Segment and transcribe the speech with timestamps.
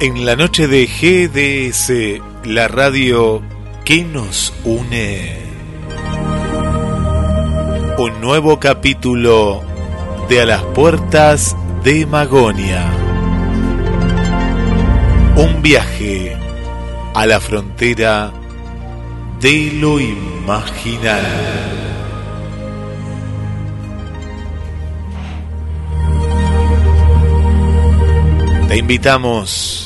[0.00, 3.42] en la noche de GDS, la radio
[3.84, 5.36] que nos une.
[7.98, 9.62] Un nuevo capítulo
[10.30, 12.90] de A las Puertas de Magonia.
[15.36, 16.34] Un viaje
[17.14, 18.32] a la frontera
[19.38, 21.26] de lo imaginal.
[28.66, 29.79] Te invitamos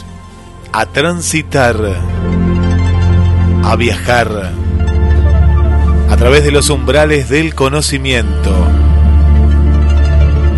[0.76, 1.76] a transitar,
[3.62, 4.50] a viajar
[6.10, 8.52] a través de los umbrales del conocimiento,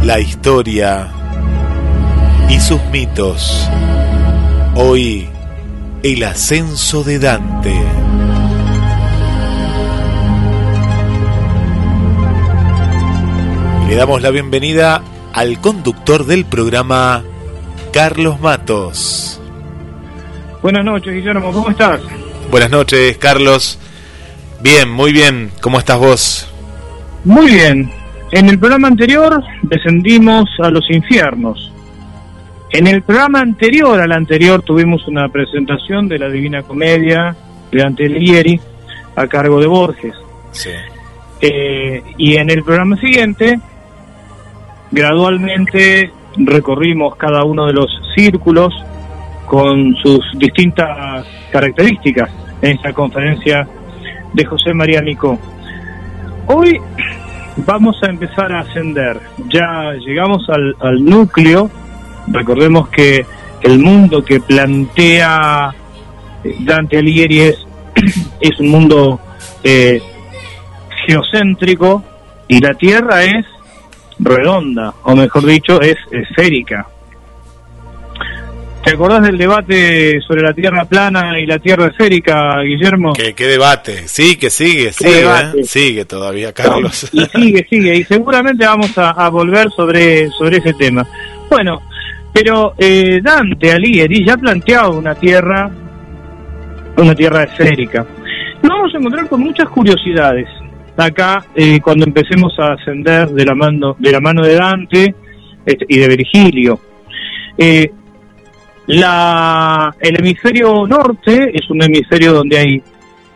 [0.05, 1.09] la historia
[2.49, 3.69] y sus mitos.
[4.75, 5.29] Hoy,
[6.03, 7.75] el ascenso de Dante.
[13.87, 15.03] le damos la bienvenida
[15.35, 17.23] al conductor del programa,
[17.93, 19.26] Carlos Matos.
[20.67, 22.01] Buenas noches, Guillermo, ¿cómo estás?
[22.51, 23.79] Buenas noches, Carlos.
[24.61, 25.53] Bien, muy bien.
[25.61, 26.53] ¿Cómo estás vos?
[27.23, 27.89] Muy bien.
[28.33, 31.73] En el programa anterior descendimos a los infiernos.
[32.71, 37.37] En el programa anterior al anterior tuvimos una presentación de la Divina Comedia
[37.71, 38.61] de Dante Alighieri
[39.15, 40.15] a cargo de Borges.
[40.51, 40.71] Sí.
[41.43, 43.61] Eh, y en el programa siguiente,
[44.91, 48.75] gradualmente recorrimos cada uno de los círculos
[49.47, 52.31] con sus distintas características
[52.61, 53.67] en esta conferencia
[54.33, 55.39] de José María Micó.
[56.47, 56.81] Hoy
[57.65, 61.71] vamos a empezar a ascender, ya llegamos al, núcleo,
[62.29, 63.25] recordemos que
[63.63, 65.75] el mundo que plantea
[66.45, 67.67] eh, Dante Alighieri es,
[68.41, 69.21] es un mundo
[69.65, 70.03] eh,
[71.07, 72.05] geocéntrico
[72.49, 73.47] y la Tierra es
[74.19, 76.87] redonda, o mejor dicho, es esférica.
[78.87, 83.15] ¿Te acordás del debate sobre la Tierra plana y la Tierra esférica, Guillermo?
[83.15, 84.07] ¿Qué, debate?
[84.07, 85.65] Sí, que sigue, sigue, ¿eh?
[85.65, 87.11] sigue todavía, Carlos.
[87.13, 91.05] Y sigue, sigue, y seguramente vamos a, volver sobre, sobre ese tema.
[91.51, 91.83] Bueno,
[92.33, 95.69] pero eh, Dante Alighieri ya planteado una Tierra,
[96.97, 98.07] una Tierra esférica.
[98.63, 100.47] Nos vamos a encontrar con muchas curiosidades
[100.97, 105.13] acá eh, cuando empecemos a ascender de la mano de, la mano de Dante
[105.67, 106.81] este, y de Virgilio.
[107.59, 107.91] Eh,
[108.87, 112.83] la, el hemisferio norte es un hemisferio donde hay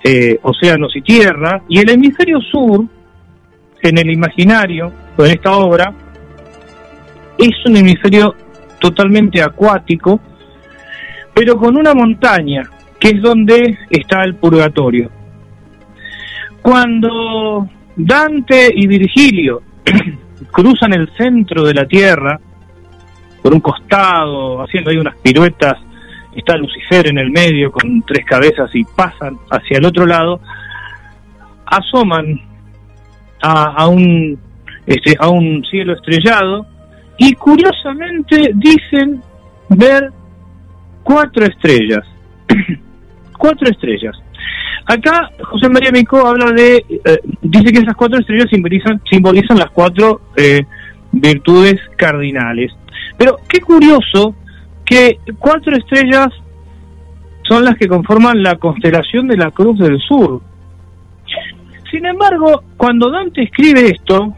[0.04, 2.84] eh, océanos y tierra, y el hemisferio sur,
[3.82, 5.92] en el imaginario, en esta obra,
[7.36, 8.34] es un hemisferio
[8.78, 10.20] totalmente acuático,
[11.34, 12.62] pero con una montaña,
[12.98, 15.10] que es donde está el purgatorio.
[16.62, 19.62] Cuando Dante y Virgilio
[20.52, 22.38] cruzan el centro de la Tierra,
[23.42, 25.78] por un costado, haciendo ahí unas piruetas,
[26.34, 30.40] está Lucifer en el medio con tres cabezas y pasan hacia el otro lado,
[31.66, 32.40] asoman
[33.42, 34.38] a, un
[34.86, 36.66] este, a un cielo estrellado
[37.16, 39.22] y curiosamente dicen
[39.68, 40.10] ver
[41.02, 42.06] cuatro estrellas,
[43.38, 44.16] cuatro estrellas.
[44.86, 49.70] Acá José María Micó habla de, eh, dice que esas cuatro estrellas simbolizan, simbolizan las
[49.70, 50.62] cuatro eh,
[51.12, 52.72] virtudes cardinales.
[53.20, 54.34] Pero qué curioso
[54.82, 56.28] que cuatro estrellas
[57.46, 60.40] son las que conforman la constelación de la Cruz del Sur.
[61.90, 64.34] Sin embargo, cuando Dante escribe esto,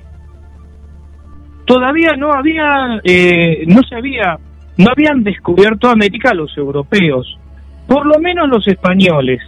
[1.64, 4.36] todavía no había, eh, no se había,
[4.78, 7.38] no habían descubierto América los europeos,
[7.86, 9.40] por lo menos los españoles.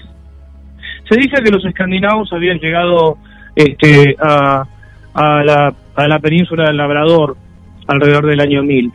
[1.09, 3.19] Se dice que los escandinavos habían llegado
[3.57, 4.65] este, a,
[5.13, 7.37] a, la, a la península del Labrador
[7.89, 8.93] alrededor del año 1000.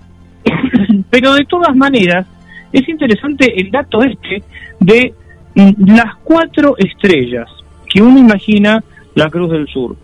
[1.10, 2.26] Pero de todas maneras,
[2.72, 4.44] es interesante el dato este
[4.80, 5.14] de
[5.56, 7.50] mm, las cuatro estrellas
[7.88, 8.84] que uno imagina
[9.16, 9.96] la Cruz del Sur.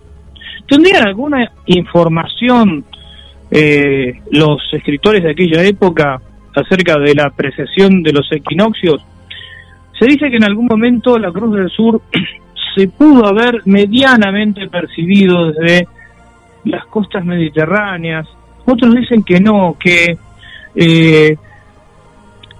[0.68, 2.84] ¿Tendrían alguna información
[3.52, 6.20] eh, los escritores de aquella época
[6.56, 9.06] acerca de la precesión de los equinoccios?
[10.00, 12.02] Se dice que en algún momento la Cruz del Sur
[12.76, 15.88] se pudo haber medianamente percibido desde
[16.66, 18.28] las costas mediterráneas.
[18.66, 20.18] Otros dicen que no, que
[20.76, 21.36] eh,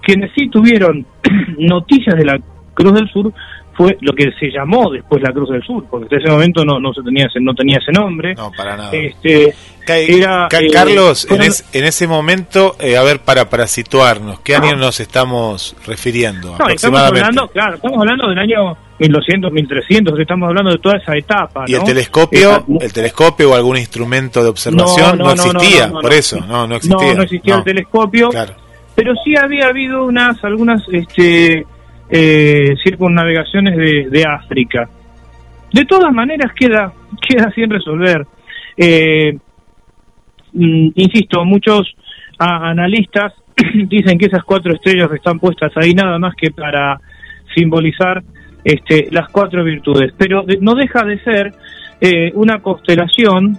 [0.02, 1.04] quienes sí tuvieron
[1.58, 2.40] noticias de la
[2.74, 3.32] Cruz del Sur
[3.76, 6.80] fue lo que se llamó después la Cruz del Sur, porque en ese momento no,
[6.80, 8.34] no se tenía ese, no tenía ese nombre.
[8.34, 8.90] No, para nada.
[8.92, 9.54] Este,
[9.86, 14.76] era, eh, Carlos, en, en, ese momento, eh, a ver, para, para situarnos, ¿qué año
[14.76, 16.56] nos estamos refiriendo?
[16.58, 21.14] No, estamos hablando, claro, estamos hablando del año 1200, 1300, estamos hablando de toda esa
[21.16, 21.64] etapa.
[21.68, 25.90] ¿Y el telescopio, el telescopio o algún instrumento de observación no, existía?
[25.90, 27.08] por eso, no, no existía.
[27.08, 28.30] No, no existía el telescopio.
[28.94, 31.66] Pero sí había habido unas, algunas, este,
[32.10, 34.88] eh, circunnavegaciones de, de, África.
[35.72, 36.92] De todas maneras queda,
[37.28, 38.26] queda sin resolver.
[38.76, 39.36] Eh,
[40.52, 41.94] mm, insisto, muchos
[42.38, 43.32] analistas
[43.88, 47.00] dicen que esas cuatro estrellas están puestas ahí nada más que para
[47.54, 48.22] simbolizar
[48.62, 51.52] este, las cuatro virtudes, pero no deja de ser
[52.00, 53.58] eh, una constelación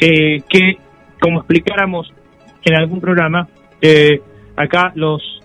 [0.00, 0.78] eh, que,
[1.20, 2.12] como explicáramos
[2.64, 3.48] en algún programa,
[3.82, 4.20] eh,
[4.56, 5.39] acá los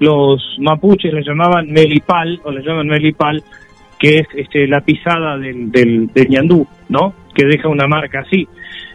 [0.00, 3.42] los mapuches le llamaban melipal, o le llaman melipal,
[3.98, 7.14] que es este, la pisada del, del, ñandú, ¿no?
[7.34, 8.48] Que deja una marca así.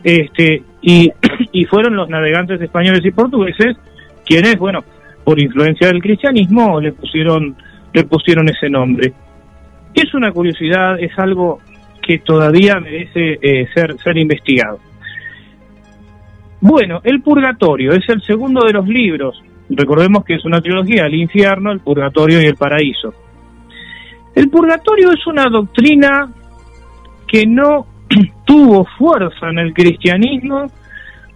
[0.03, 1.11] Este, y,
[1.51, 3.77] y fueron los navegantes españoles y portugueses
[4.25, 4.83] quienes, bueno,
[5.23, 7.55] por influencia del cristianismo, le pusieron,
[7.93, 9.13] le pusieron ese nombre.
[9.93, 11.59] Es una curiosidad, es algo
[12.01, 14.79] que todavía merece eh, ser, ser investigado.
[16.61, 21.15] Bueno, el purgatorio es el segundo de los libros Recordemos que es una trilogía, el
[21.15, 23.13] infierno, el purgatorio y el paraíso.
[24.35, 26.29] El purgatorio es una doctrina
[27.27, 27.87] que no
[28.45, 30.67] tuvo fuerza en el cristianismo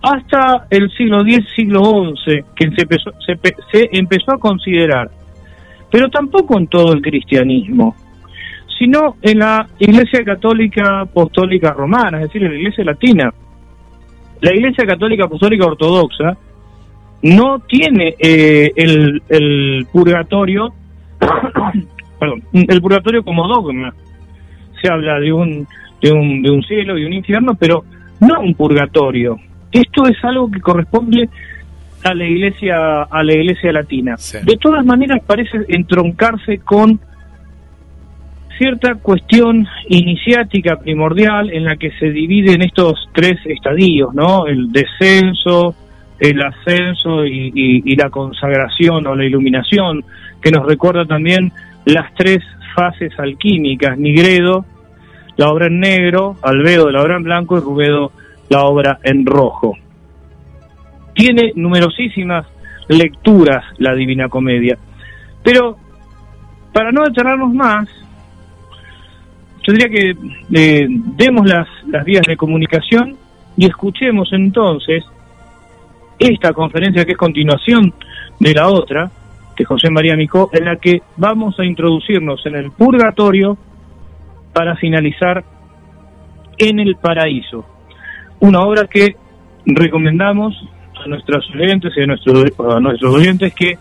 [0.01, 5.09] hasta el siglo X, siglo XI, que se empezó, se, empezó a considerar,
[5.91, 7.95] pero tampoco en todo el cristianismo,
[8.77, 13.33] sino en la Iglesia Católica Apostólica Romana, es decir, en la Iglesia Latina.
[14.41, 16.37] La Iglesia Católica Apostólica Ortodoxa
[17.21, 20.73] no tiene eh, el, el purgatorio,
[22.19, 23.93] perdón, el purgatorio como dogma.
[24.81, 25.67] Se habla de un,
[26.01, 27.83] de un, de un cielo y un infierno, pero
[28.19, 29.37] no un purgatorio.
[29.71, 31.29] Esto es algo que corresponde
[32.03, 34.15] a la iglesia a la iglesia latina.
[34.43, 36.99] De todas maneras parece entroncarse con
[38.57, 44.47] cierta cuestión iniciática primordial en la que se dividen estos tres estadios, ¿no?
[44.47, 45.75] El descenso,
[46.19, 50.03] el ascenso y, la consagración o la iluminación,
[50.41, 51.51] que nos recuerda también
[51.85, 52.39] las tres
[52.75, 54.65] fases alquímicas, Nigredo,
[55.37, 58.11] la obra en negro, Albedo, la obra en blanco y Rubedo,
[58.49, 59.77] la obra en rojo.
[61.13, 62.45] Tiene numerosísimas
[62.89, 64.77] lecturas la Divina Comedia,
[65.43, 65.77] pero
[66.73, 67.87] para no detenernos más,
[69.65, 70.15] tendría que
[70.53, 73.15] eh, demos las, las vías de comunicación
[73.55, 75.03] y escuchemos entonces
[76.19, 77.93] esta conferencia que es continuación
[78.39, 79.09] de la otra,
[79.57, 83.57] de José María Micó, en la que vamos a introducirnos en el purgatorio
[84.53, 85.43] para finalizar
[86.57, 87.65] en el paraíso.
[88.41, 89.15] Una obra que
[89.65, 90.55] recomendamos
[91.03, 93.77] a nuestros oyentes y a nuestros, a nuestros oyentes que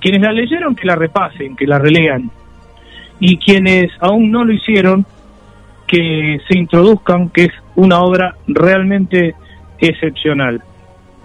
[0.00, 2.30] quienes la leyeron que la repasen, que la relean
[3.18, 5.06] y quienes aún no lo hicieron
[5.86, 9.34] que se introduzcan, que es una obra realmente
[9.78, 10.62] excepcional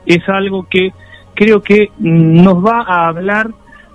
[0.06, 0.92] es algo que
[1.34, 3.50] creo que nos va a hablar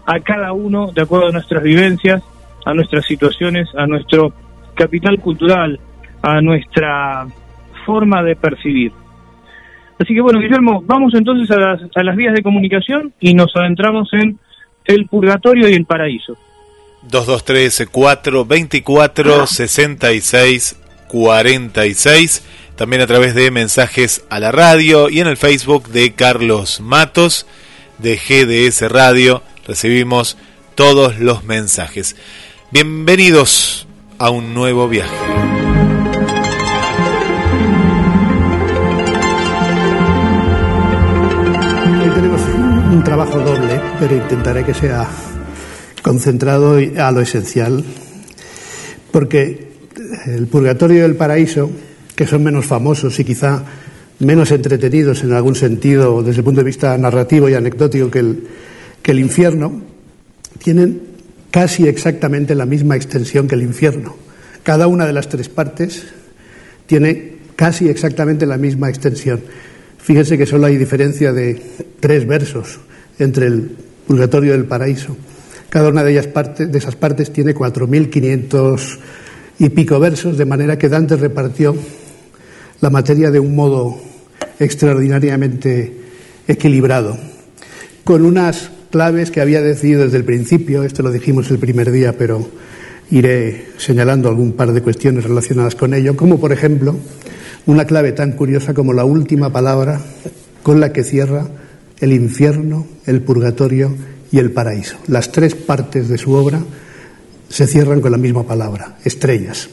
[0.06, 2.22] a cada uno de acuerdo a nuestras vivencias,
[2.64, 4.32] a nuestras situaciones, a nuestro
[4.75, 5.78] capital cultural,
[6.22, 7.26] a nuestra
[7.84, 8.92] forma de percibir.
[9.98, 13.54] Así que bueno, Guillermo, vamos entonces a las, a las vías de comunicación y nos
[13.56, 14.38] adentramos en
[14.84, 16.36] el purgatorio y el paraíso.
[17.02, 25.38] 223 424 66 46 también a través de mensajes a la radio y en el
[25.38, 27.47] Facebook de Carlos Matos
[27.99, 29.42] de GDS Radio.
[29.66, 30.37] Recibimos
[30.75, 32.16] todos los mensajes.
[32.71, 35.16] Bienvenidos a un nuevo viaje.
[42.02, 45.09] Hoy tenemos un trabajo doble, pero intentaré que sea
[46.02, 47.83] concentrado a lo esencial,
[49.11, 49.73] porque
[50.26, 51.71] el purgatorio del paraíso
[52.16, 53.62] que son menos famosos y quizá
[54.18, 58.44] menos entretenidos en algún sentido desde el punto de vista narrativo y anecdótico que el,
[59.02, 59.82] que el infierno,
[60.58, 61.02] tienen
[61.50, 64.16] casi exactamente la misma extensión que el infierno.
[64.62, 66.06] Cada una de las tres partes
[66.87, 69.40] tiene casi exactamente la misma extensión.
[69.99, 71.61] Fíjense que solo hay diferencia de
[72.00, 72.80] tres versos
[73.18, 75.16] entre el purgatorio y el paraíso.
[75.68, 78.99] Cada una de, ellas de esas partes tiene 4.500
[79.58, 81.75] y pico versos, de manera que Dante repartió
[82.80, 83.99] la materia de un modo
[84.59, 85.92] extraordinariamente
[86.49, 87.16] equilibrado,
[88.04, 92.16] con unas claves que había decidido desde el principio, esto lo dijimos el primer día,
[92.16, 92.49] pero
[93.11, 96.97] iré señalando algún par de cuestiones relacionadas con ello, como por ejemplo
[97.66, 100.00] una clave tan curiosa como la última palabra
[100.62, 101.49] con la que cierra
[102.00, 103.95] el infierno, el purgatorio
[104.30, 104.97] y el paraíso.
[105.06, 106.61] Las tres partes de su obra
[107.49, 109.68] se cierran con la misma palabra, estrellas.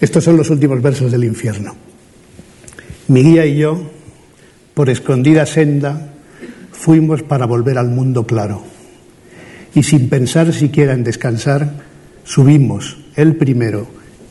[0.00, 1.74] Estos son los últimos versos del infierno.
[3.08, 3.80] Mi guía y yo,
[4.74, 6.12] por escondida senda,
[6.70, 8.62] fuimos para volver al mundo claro.
[9.74, 11.72] Y sin pensar siquiera en descansar,
[12.24, 13.86] subimos, él primero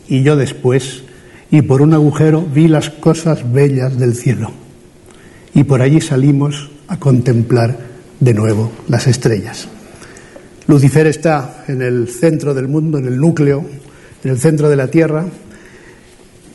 [0.07, 1.03] y yo después,
[1.49, 4.51] y por un agujero vi las cosas bellas del cielo.
[5.53, 7.77] Y por allí salimos a contemplar
[8.19, 9.67] de nuevo las estrellas.
[10.67, 13.65] Lucifer está en el centro del mundo, en el núcleo,
[14.23, 15.25] en el centro de la Tierra,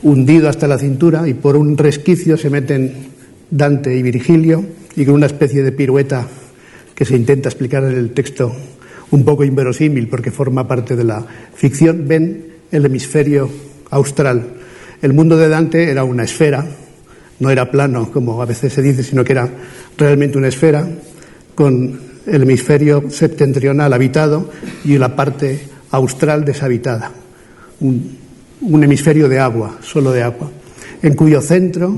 [0.03, 2.93] hundido hasta la cintura y por un resquicio se meten
[3.49, 6.27] Dante y Virgilio y con una especie de pirueta
[6.95, 8.53] que se intenta explicar en el texto
[9.11, 13.49] un poco inverosímil porque forma parte de la ficción, ven el hemisferio
[13.89, 14.43] austral.
[15.01, 16.65] El mundo de Dante era una esfera,
[17.39, 19.49] no era plano como a veces se dice, sino que era
[19.97, 20.87] realmente una esfera
[21.55, 24.49] con el hemisferio septentrional habitado
[24.83, 25.59] y la parte
[25.91, 27.11] austral deshabitada.
[28.61, 30.51] Un hemisferio de agua, solo de agua,
[31.01, 31.95] en cuyo centro,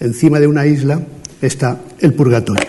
[0.00, 1.00] encima de una isla,
[1.42, 2.68] está el purgatorio.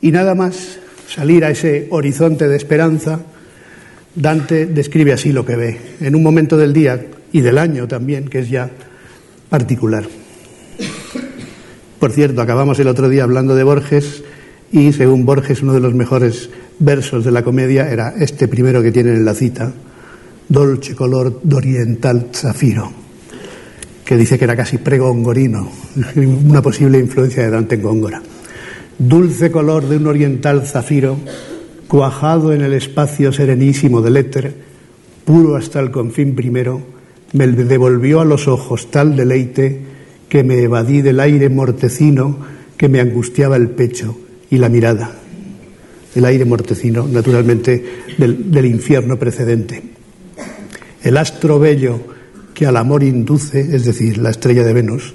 [0.00, 0.78] Y nada más
[1.08, 3.20] salir a ese horizonte de esperanza,
[4.14, 8.28] Dante describe así lo que ve, en un momento del día y del año también,
[8.28, 8.70] que es ya
[9.48, 10.04] particular.
[11.98, 14.22] Por cierto, acabamos el otro día hablando de Borges
[14.70, 18.92] y según Borges uno de los mejores versos de la comedia era este primero que
[18.92, 19.72] tiene en la cita,
[20.48, 22.90] dolce color d'oriental zafiro,
[24.04, 25.70] que dice que era casi pregongorino,
[26.16, 28.22] una posible influencia de Dante en Góngora.
[28.98, 31.18] Dulce color de un oriental zafiro,
[31.86, 34.54] cuajado en el espacio serenísimo del éter,
[35.24, 36.82] puro hasta el confín primero,
[37.34, 39.82] me devolvió a los ojos tal deleite
[40.30, 42.38] que me evadí del aire mortecino
[42.78, 44.16] que me angustiaba el pecho
[44.50, 45.12] y la mirada.
[46.14, 47.84] El aire mortecino, naturalmente,
[48.16, 49.97] del, del infierno precedente.
[51.08, 52.00] El astro bello
[52.52, 55.14] que al amor induce, es decir, la estrella de Venus,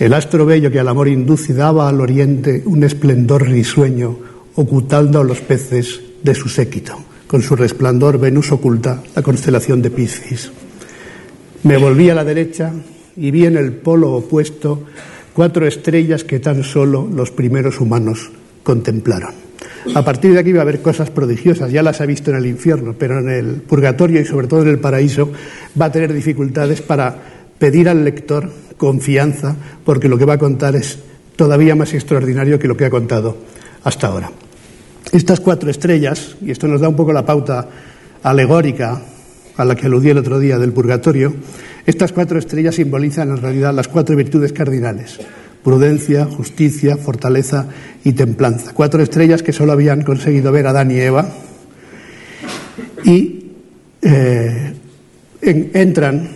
[0.00, 4.16] el astro bello que al amor induce daba al oriente un esplendor risueño,
[4.54, 6.96] ocultando a los peces de su séquito.
[7.26, 10.50] Con su resplandor Venus oculta la constelación de Piscis.
[11.64, 12.72] Me volví a la derecha
[13.14, 14.84] y vi en el polo opuesto
[15.34, 18.30] cuatro estrellas que tan solo los primeros humanos
[18.62, 19.51] contemplaron.
[19.94, 22.46] A partir de aquí va a haber cosas prodigiosas, ya las ha visto en el
[22.46, 25.30] infierno, pero en el purgatorio y sobre todo en el paraíso
[25.80, 27.14] va a tener dificultades para
[27.58, 30.98] pedir al lector confianza, porque lo que va a contar es
[31.36, 33.36] todavía más extraordinario que lo que ha contado
[33.84, 34.30] hasta ahora.
[35.12, 37.68] Estas cuatro estrellas, y esto nos da un poco la pauta
[38.22, 39.02] alegórica
[39.56, 41.34] a la que aludí el otro día del purgatorio,
[41.84, 45.18] estas cuatro estrellas simbolizan en realidad las cuatro virtudes cardinales
[45.62, 47.66] prudencia, justicia, fortaleza
[48.04, 48.72] y templanza.
[48.74, 51.28] Cuatro estrellas que solo habían conseguido ver Adán y Eva
[53.04, 53.50] y
[54.02, 54.74] eh,
[55.40, 56.28] entran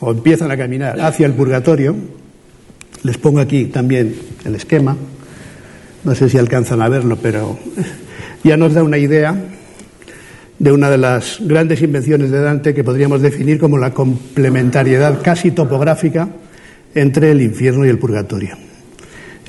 [0.00, 1.94] o empiezan a caminar hacia el purgatorio.
[3.02, 4.96] Les pongo aquí también el esquema.
[6.04, 7.58] No sé si alcanzan a verlo, pero
[8.44, 9.36] ya nos da una idea
[10.58, 15.50] de una de las grandes invenciones de Dante que podríamos definir como la complementariedad casi
[15.50, 16.28] topográfica
[16.94, 18.69] entre el infierno y el purgatorio.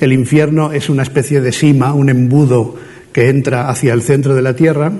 [0.02, 2.74] El infierno es una especie de sima, un embudo
[3.12, 4.90] que entra hacia el centro de la tierra,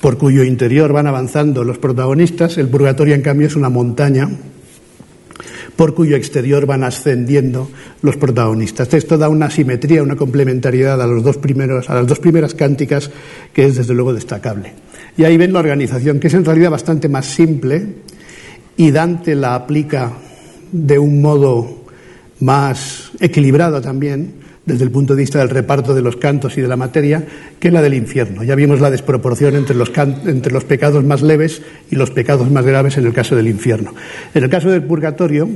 [0.00, 2.58] por cuyo interior van avanzando los protagonistas.
[2.58, 4.28] El purgatorio, en cambio, es una montaña
[5.76, 7.70] por cuyo exterior van ascendiendo
[8.02, 8.92] los protagonistas.
[8.94, 13.12] Esto da una simetría, una complementariedad a, a las dos primeras cánticas
[13.52, 14.72] que es desde luego destacable.
[15.16, 17.86] Y ahí ven la organización, que es en realidad bastante más simple
[18.76, 20.14] y Dante la aplica
[20.72, 21.81] de un modo
[22.42, 24.34] más equilibrado también,
[24.66, 27.24] desde el punto de vista del reparto de los cantos y de la materia
[27.58, 28.44] que la del infierno.
[28.44, 32.64] Ya vimos la desproporción entre los, entre los pecados más leves y los pecados más
[32.64, 33.94] graves en el caso del infierno.
[34.34, 35.48] En el caso del purgatorio,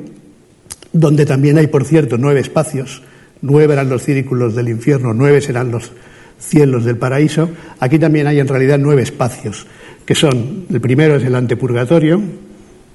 [0.92, 3.02] donde también hay, por cierto, nueve espacios,
[3.42, 5.92] nueve eran los círculos del infierno, nueve serán los
[6.38, 7.50] cielos del paraíso,
[7.80, 9.66] aquí también hay en realidad nueve espacios,
[10.04, 12.20] que son, el primero es el antepurgatorio,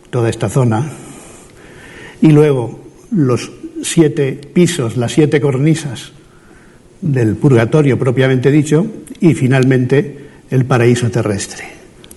[0.09, 0.89] toda esta zona,
[2.21, 2.79] y luego
[3.11, 6.11] los siete pisos, las siete cornisas
[7.01, 8.85] del purgatorio propiamente dicho,
[9.19, 10.17] y finalmente
[10.49, 11.65] el paraíso terrestre.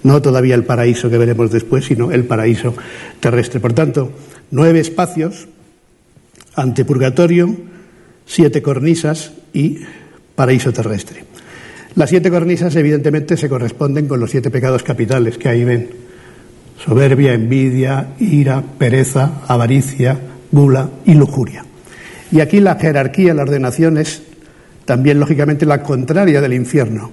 [0.03, 2.75] No todavía el paraíso que veremos después, sino el paraíso
[3.21, 3.61] terrestre.
[3.61, 4.13] Por tanto,
[4.51, 5.49] nueve espacios,
[6.55, 7.57] antepurgatorio,
[8.27, 9.81] siete cornisas y
[10.35, 11.25] paraíso terrestre.
[11.95, 15.89] Las siete cornisas evidentemente se corresponden con los siete pecados capitales que ahí ven.
[16.85, 20.19] Soberbia, envidia, ira, pereza, avaricia,
[20.55, 21.65] gula y lujuria.
[22.31, 24.23] Y aquí la jerarquía, la ordenación es
[24.85, 27.11] también lógicamente la contraria del infierno,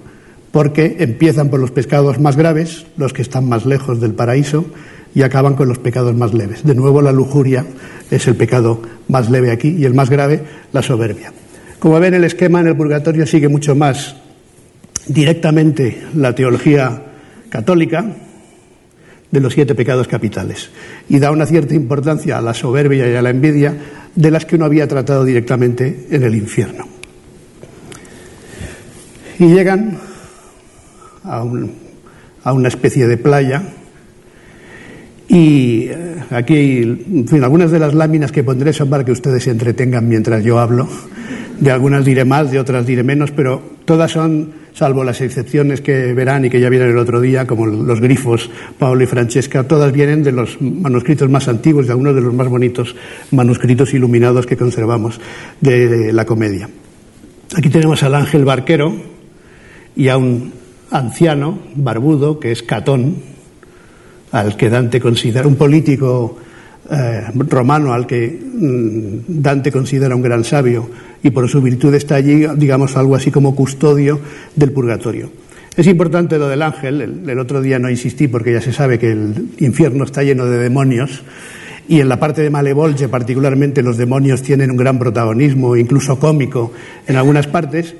[0.52, 4.66] porque empiezan por los pecados más graves, los que están más lejos del paraíso,
[5.14, 6.64] y acaban con los pecados más leves.
[6.64, 7.66] De nuevo la lujuria
[8.10, 11.32] es el pecado más leve aquí y el más grave, la soberbia.
[11.78, 14.16] Como ven, el esquema en el purgatorio sigue mucho más
[15.06, 17.02] directamente la teología
[17.48, 18.04] católica,
[19.32, 20.70] de los siete pecados capitales
[21.08, 23.74] y da una cierta importancia a la soberbia y a la envidia
[24.14, 26.86] de las que uno había tratado directamente en el infierno.
[29.38, 29.98] Y llegan
[31.24, 33.62] a, una especie de playa
[35.28, 39.44] y eh, aquí, en fin, algunas de las láminas que pondré son para que ustedes
[39.44, 40.86] se entretengan mientras yo hablo.
[41.58, 46.14] De algunas diré más, de otras diré menos, pero todas son salvo las excepciones que
[46.14, 49.92] verán y que ya vieron el otro día, como los grifos Pablo y Francesca, todas
[49.92, 52.94] vienen de los manuscritos más antiguos, de algunos de los más bonitos
[53.30, 55.20] manuscritos iluminados que conservamos
[55.60, 56.68] de la comedia.
[57.54, 58.94] Aquí tenemos al ángel barquero
[59.94, 60.52] y a un
[60.90, 63.16] anciano barbudo que es Catón,
[64.30, 66.38] al que Dante considera un político
[66.90, 70.90] eh, romano al que mm, Dante considera un gran sabio
[71.22, 74.20] y por su virtud está allí, digamos, algo así como custodio
[74.56, 75.30] del purgatorio.
[75.76, 79.12] Es importante lo del ángel, el, otro día no insistí porque ya se sabe que
[79.12, 81.22] el infierno está lleno de demonios
[81.88, 86.72] y en la parte de Malevolge particularmente los demonios tienen un gran protagonismo, incluso cómico
[87.06, 87.94] en algunas partes,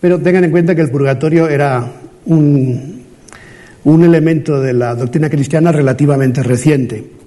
[0.00, 1.92] pero tengan en cuenta que el purgatorio era
[2.24, 3.02] un,
[3.84, 7.17] un elemento de la doctrina cristiana relativamente reciente.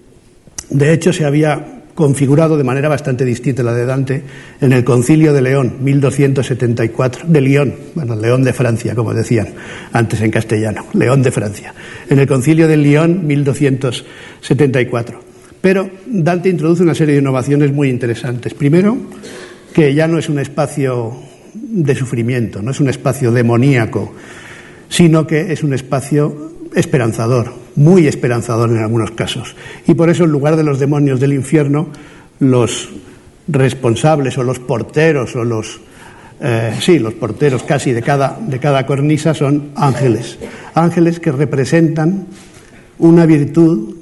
[0.71, 4.23] De hecho, se había configurado de manera bastante distinta la de Dante
[4.62, 9.49] en el Concilio de León, 1274, de León, bueno, León de Francia, como decían
[9.91, 11.73] antes en castellano, León de Francia,
[12.10, 15.21] en el Concilio de León, 1274.
[15.60, 18.53] Pero Dante introduce una serie de innovaciones muy interesantes.
[18.53, 18.97] Primero,
[19.73, 21.15] que ya no es un espacio
[21.53, 24.13] de sufrimiento, no es un espacio demoníaco,
[24.89, 29.55] sino que es un espacio esperanzador, muy esperanzador en algunos casos.
[29.88, 31.88] Y por eso, en lugar de los demonios del infierno,
[32.39, 32.89] los
[33.47, 35.81] responsables o los porteros o los
[36.43, 40.39] eh, sí, los porteros casi de cada, de cada cornisa son ángeles.
[40.73, 42.25] Ángeles que representan
[42.97, 43.95] una virtud,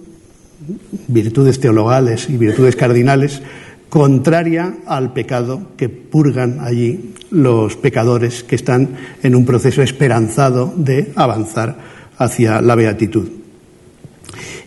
[1.10, 3.41] virtudes teologales y virtudes cardinales,
[3.89, 11.12] contraria al pecado que purgan allí los pecadores que están en un proceso esperanzado de
[11.15, 11.75] avanzar
[12.17, 13.38] hacia la beatitud.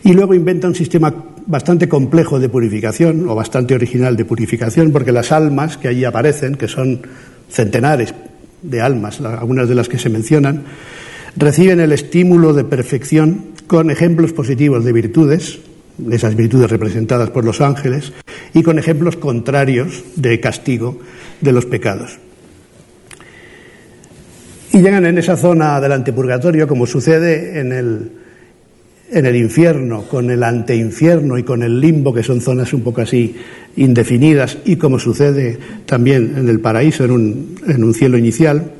[0.03, 1.13] Y luego inventa un sistema
[1.45, 6.55] bastante complejo de purificación, o bastante original de purificación, porque las almas que allí aparecen,
[6.55, 7.01] que son
[7.49, 8.13] centenares
[8.61, 10.63] de almas, algunas de las que se mencionan,
[11.35, 15.59] reciben el estímulo de perfección con ejemplos positivos de virtudes,
[16.11, 18.13] esas virtudes representadas por los ángeles,
[18.53, 20.99] y con ejemplos contrarios de castigo
[21.41, 22.19] de los pecados.
[24.71, 28.11] Y llegan en esa zona del antepurgatorio, como sucede en el
[29.13, 33.01] en el infierno, con el anteinfierno y con el limbo, que son zonas un poco
[33.01, 33.35] así
[33.75, 38.71] indefinidas, y como sucede también en el paraíso, en un, cielo inicial,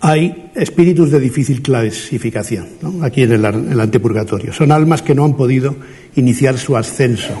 [0.00, 2.66] hay espíritus de difícil clasificación,
[3.02, 3.44] aquí en el,
[3.80, 4.52] antepurgatorio.
[4.52, 5.74] Son almas que no han podido
[6.16, 7.34] iniciar su ascenso,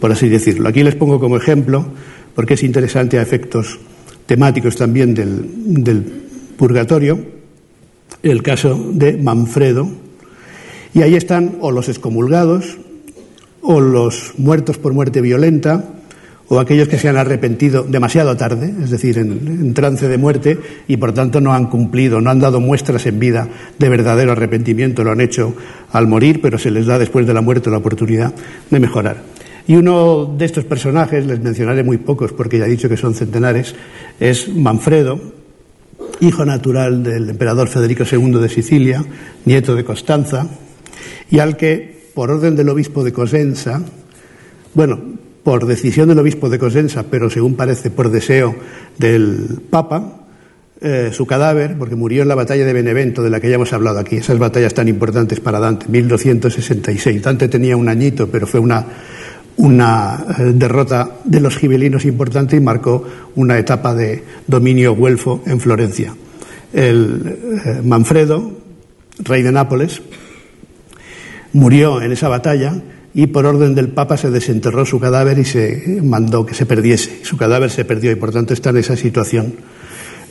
[0.00, 0.68] por así decirlo.
[0.68, 1.86] Aquí les pongo como ejemplo,
[2.34, 3.78] porque es interesante a efectos
[4.26, 6.04] temáticos también del
[6.58, 7.18] purgatorio,
[8.22, 10.03] el caso de Manfredo,
[10.94, 12.78] y ahí están o los excomulgados,
[13.60, 15.84] o los muertos por muerte violenta,
[16.48, 20.96] o aquellos que se han arrepentido demasiado tarde, es decir, en, trance de muerte, y
[20.96, 25.10] por tanto no han cumplido, no han dado muestras en vida de verdadero arrepentimiento, lo
[25.10, 25.54] han hecho
[25.90, 28.34] al morir, pero se les da después de la muerte la oportunidad
[28.70, 29.22] de mejorar.
[29.66, 33.14] Y uno de estos personajes, les mencionaré muy pocos porque ya he dicho que son
[33.14, 33.74] centenares,
[34.20, 35.18] es Manfredo,
[36.20, 39.02] hijo natural del emperador Federico II de Sicilia,
[39.46, 40.46] nieto de Constanza,
[41.30, 43.82] y al que, por orden del obispo de Cosenza,
[44.74, 45.00] bueno,
[45.42, 48.56] por decisión del obispo de Cosenza, pero según parece por deseo
[48.98, 50.24] del Papa,
[50.80, 53.72] eh, su cadáver, porque murió en la batalla de Benevento, de la que ya hemos
[53.72, 57.22] hablado aquí, esas batallas tan importantes para Dante, 1266.
[57.22, 58.84] Dante tenía un añito, pero fue una,
[59.56, 63.04] una eh, derrota de los gibelinos importante y marcó
[63.36, 66.14] una etapa de dominio güelfo en Florencia.
[66.72, 68.52] El eh, Manfredo,
[69.20, 70.02] rey de Nápoles,
[71.54, 72.74] murió en esa batalla
[73.14, 77.24] y por orden del Papa se desenterró su cadáver y se mandó que se perdiese.
[77.24, 79.54] Su cadáver se perdió y por tanto está en esa situación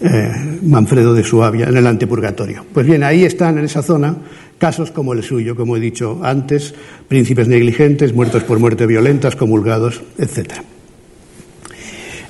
[0.02, 2.66] eh, Manfredo de Suabia, en el antepurgatorio.
[2.74, 4.18] Pues bien, ahí están en esa zona
[4.58, 6.74] casos como el suyo, como he dicho antes,
[7.08, 10.54] príncipes negligentes, muertos por muerte violentas, comulgados, etc.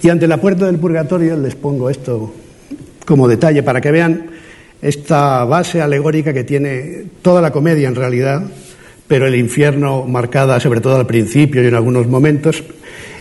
[0.04, 2.34] Y ante la puerta del purgatorio les pongo esto
[3.06, 4.28] como detalle para que vean
[4.82, 8.44] esta base alegórica que tiene toda la comedia en realidad,
[9.08, 12.64] pero el infierno marcada sobre todo al principio y en algunos momentos,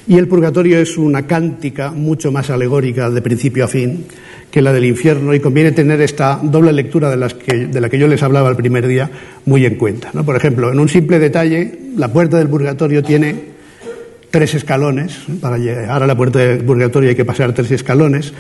[0.07, 4.05] y el purgatorio es una cántica mucho más alegórica de principio a fin
[4.51, 8.23] que la del infierno y conviene tener esta doble lectura de, la que yo les
[8.23, 9.11] hablaba el primer día
[9.47, 10.11] muy en cuenta.
[10.12, 10.25] ¿no?
[10.25, 13.35] Por ejemplo, en un simple detalle, la puerta del purgatorio tiene
[14.31, 15.21] tres escalones.
[15.40, 18.35] Para llegar a la puerta del purgatorio hay que pasar tres escalones.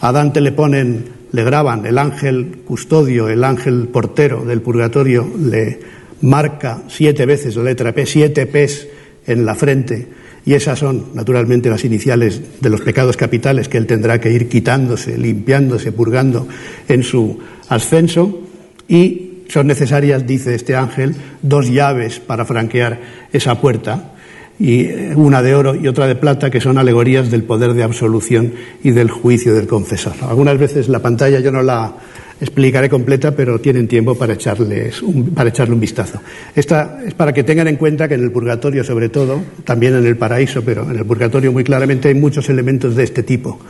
[0.00, 5.78] A Dante le ponen, le graban el ángel custodio, el ángel portero del purgatorio, le
[6.22, 8.88] marca siete veces la letra P, siete P's
[9.26, 10.08] en la frente
[10.44, 14.48] y esas son, naturalmente, las iniciales de los pecados capitales que él tendrá que ir
[14.48, 16.48] quitándose, limpiándose, purgando
[16.88, 18.40] en su ascenso.
[18.88, 23.00] Y son necesarias, dice este ángel, dos llaves para franquear
[23.32, 24.14] esa puerta,
[24.58, 27.84] y eh, una de oro y otra de plata, que son alegorías del poder de
[27.84, 30.14] absolución y del juicio del confesor.
[30.28, 31.94] Algunas veces la pantalla yo no la
[32.42, 35.00] explicaré completa, pero tienen tiempo para, echarles
[35.32, 36.20] para echarle un vistazo.
[36.56, 40.04] Esta es para que tengan en cuenta que en el purgatorio, sobre todo, también en
[40.04, 43.60] el paraíso, pero en el purgatorio muy claramente hay muchos elementos de este tipo.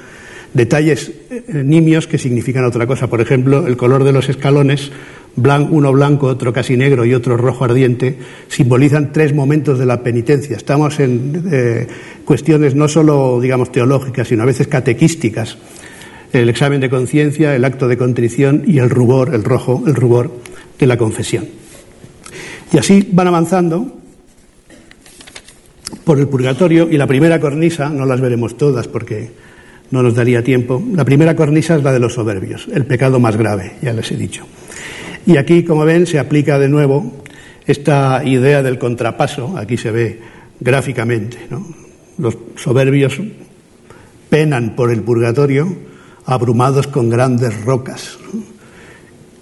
[0.55, 3.09] Detalles eh, nimios que significan otra cosa.
[3.09, 4.91] Por ejemplo, el color de los escalones,
[5.37, 8.17] uno blanco, otro casi negro y otro rojo ardiente,
[8.49, 10.57] simbolizan tres momentos de la penitencia.
[10.57, 11.87] Estamos en eh,
[12.25, 15.59] cuestiones no solo, digamos, teológicas, sino a veces catequísticas
[16.33, 20.31] el examen de conciencia, el acto de contrición y el rubor, el rojo, el rubor
[20.79, 21.47] de la confesión.
[22.73, 23.99] Y así van avanzando
[26.05, 29.31] por el purgatorio y la primera cornisa, no las veremos todas porque
[29.91, 33.37] no nos daría tiempo, la primera cornisa es la de los soberbios, el pecado más
[33.37, 34.45] grave, ya les he dicho.
[35.27, 37.23] Y aquí, como ven, se aplica de nuevo
[37.67, 40.21] esta idea del contrapaso, aquí se ve
[40.59, 41.37] gráficamente,
[42.19, 43.21] los soberbios
[44.31, 45.92] penan por el purgatorio,
[46.27, 48.19] abrumados con grandes rocas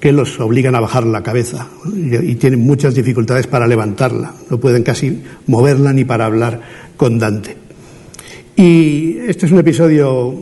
[0.00, 4.82] que los obligan a bajar la cabeza y, tienen muchas dificultades para levantarla, no pueden
[4.82, 6.60] casi moverla ni para hablar
[6.96, 7.56] con Dante.
[8.56, 10.34] Y este es un episodio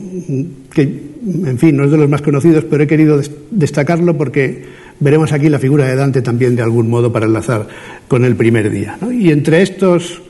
[0.73, 3.21] que, en fin, no es de los más conocidos, pero he querido
[3.51, 4.65] destacarlo porque
[5.01, 7.67] veremos aquí la figura de Dante también de algún modo para enlazar
[8.07, 8.97] con el primer día.
[9.11, 10.23] Y entre estos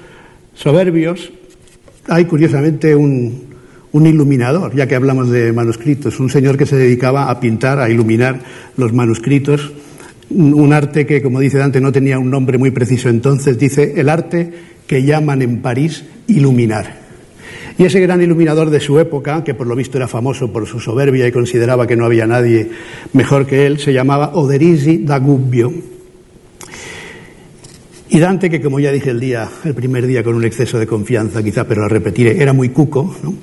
[0.55, 1.31] soberbios
[2.09, 3.48] hay curiosamente un,
[3.93, 7.89] un iluminador, ya que hablamos de manuscritos, un señor que se dedicaba a pintar, a
[7.89, 8.41] iluminar
[8.77, 9.73] los manuscritos,
[10.31, 14.09] un arte que, como dice Dante, no tenía un nombre muy preciso entonces, dice el
[14.09, 14.53] arte
[14.87, 17.09] que llaman en París iluminar.
[17.79, 20.81] Y ese gran iluminador de su época, que por lo visto era famoso por su
[20.81, 22.69] soberbia y consideraba que no había nadie
[23.13, 25.98] mejor que él, se llamaba Oderisi da Gubbio
[28.11, 30.87] y Dante, que como ya dije el día, el primer día con un exceso de
[30.87, 33.35] confianza, quizá, pero lo repetiré, era muy cuco, ¿no?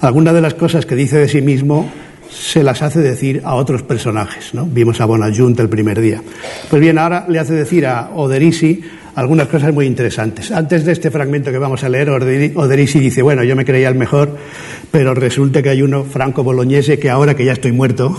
[0.00, 1.90] algunas de las cosas que dice de sí mismo
[2.30, 4.54] se las hace decir a otros personajes.
[4.54, 4.66] ¿no?
[4.66, 6.22] Vimos a Bonajunt el primer día.
[6.68, 8.82] Pues bien, ahora le hace decir a Oderisi
[9.14, 10.50] algunas cosas muy interesantes.
[10.50, 13.94] Antes de este fragmento que vamos a leer, Oderisi dice, bueno, yo me creía el
[13.94, 14.36] mejor,
[14.90, 18.16] pero resulta que hay uno, Franco Bolognese, que ahora que ya estoy muerto,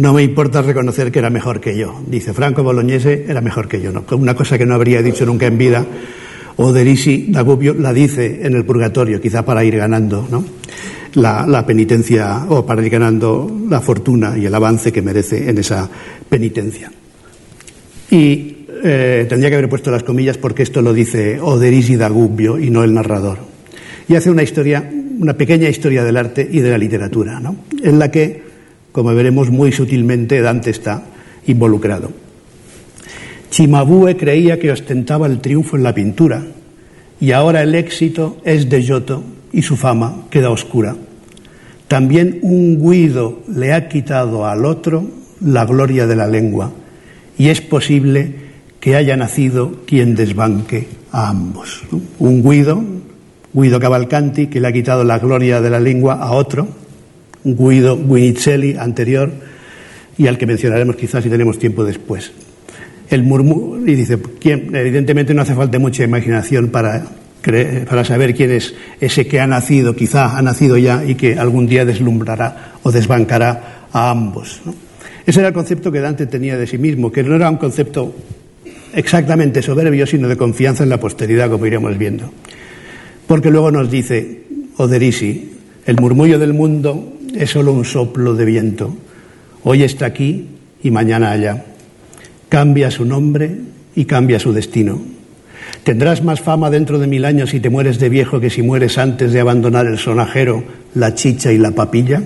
[0.00, 2.00] no me importa reconocer que era mejor que yo.
[2.06, 3.92] Dice Franco Bolognese, era mejor que yo.
[3.92, 5.84] No, una cosa que no habría dicho nunca en vida,
[6.56, 10.42] o Derisi Dagubio la dice en el purgatorio, quizá para ir ganando ¿no?
[11.14, 15.86] la, penitencia o para ir ganando la fortuna y el avance que merece en esa
[16.30, 16.90] penitencia.
[18.10, 22.70] Y eh, tendría que haber puesto las comillas porque esto lo dice Oderisi Dagubio y
[22.70, 23.36] no el narrador.
[24.08, 27.56] Y hace una historia, una pequeña historia del arte y de la literatura, ¿no?
[27.82, 28.49] en la que
[28.92, 31.04] como veremos muy sutilmente, Dante está
[31.46, 32.10] involucrado.
[33.50, 36.42] Chimabue creía que ostentaba el triunfo en la pintura
[37.20, 39.22] y ahora el éxito es de Giotto
[39.52, 40.96] y su fama queda oscura.
[41.88, 45.04] También un Guido le ha quitado al otro
[45.44, 46.70] la gloria de la lengua
[47.36, 48.34] y es posible
[48.78, 51.82] que haya nacido quien desbanque a ambos.
[52.18, 52.82] Un Guido,
[53.52, 56.68] Guido Cavalcanti, que le ha quitado la gloria de la lengua a otro,
[57.44, 59.30] Guido Guinicelli anterior
[60.18, 62.32] y al que mencionaremos quizás si tenemos tiempo después.
[63.08, 64.74] El murmuro, y dice, ¿quién?
[64.74, 67.06] evidentemente no hace falta mucha imaginación para,
[67.88, 71.66] para saber quién es ese que ha nacido, quizá ha nacido ya y que algún
[71.66, 74.60] día deslumbrará o desbancará a ambos.
[75.26, 78.14] Ese era el concepto que Dante tenía de sí mismo, que no era un concepto
[78.94, 82.30] exactamente soberbio, sino de confianza en la posteridad, como iremos viendo.
[83.26, 84.42] Porque luego nos dice
[84.76, 85.52] Oderisi,
[85.86, 88.96] el murmullo del mundo es solo un soplo de viento.
[89.64, 90.48] Hoy está aquí
[90.82, 91.64] y mañana allá.
[92.48, 93.58] Cambia su nombre
[93.94, 95.00] y cambia su destino.
[95.84, 98.98] Tendrás más fama dentro de mil años si te mueres de viejo que si mueres
[98.98, 100.64] antes de abandonar el sonajero,
[100.94, 102.22] la chicha y la papilla.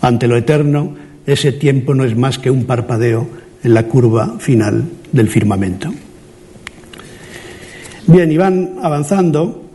[0.00, 0.94] Ante lo eterno,
[1.26, 3.28] ese tiempo no es más que un parpadeo
[3.62, 5.92] en la curva final del firmamento.
[8.06, 9.65] Bien, y van avanzando.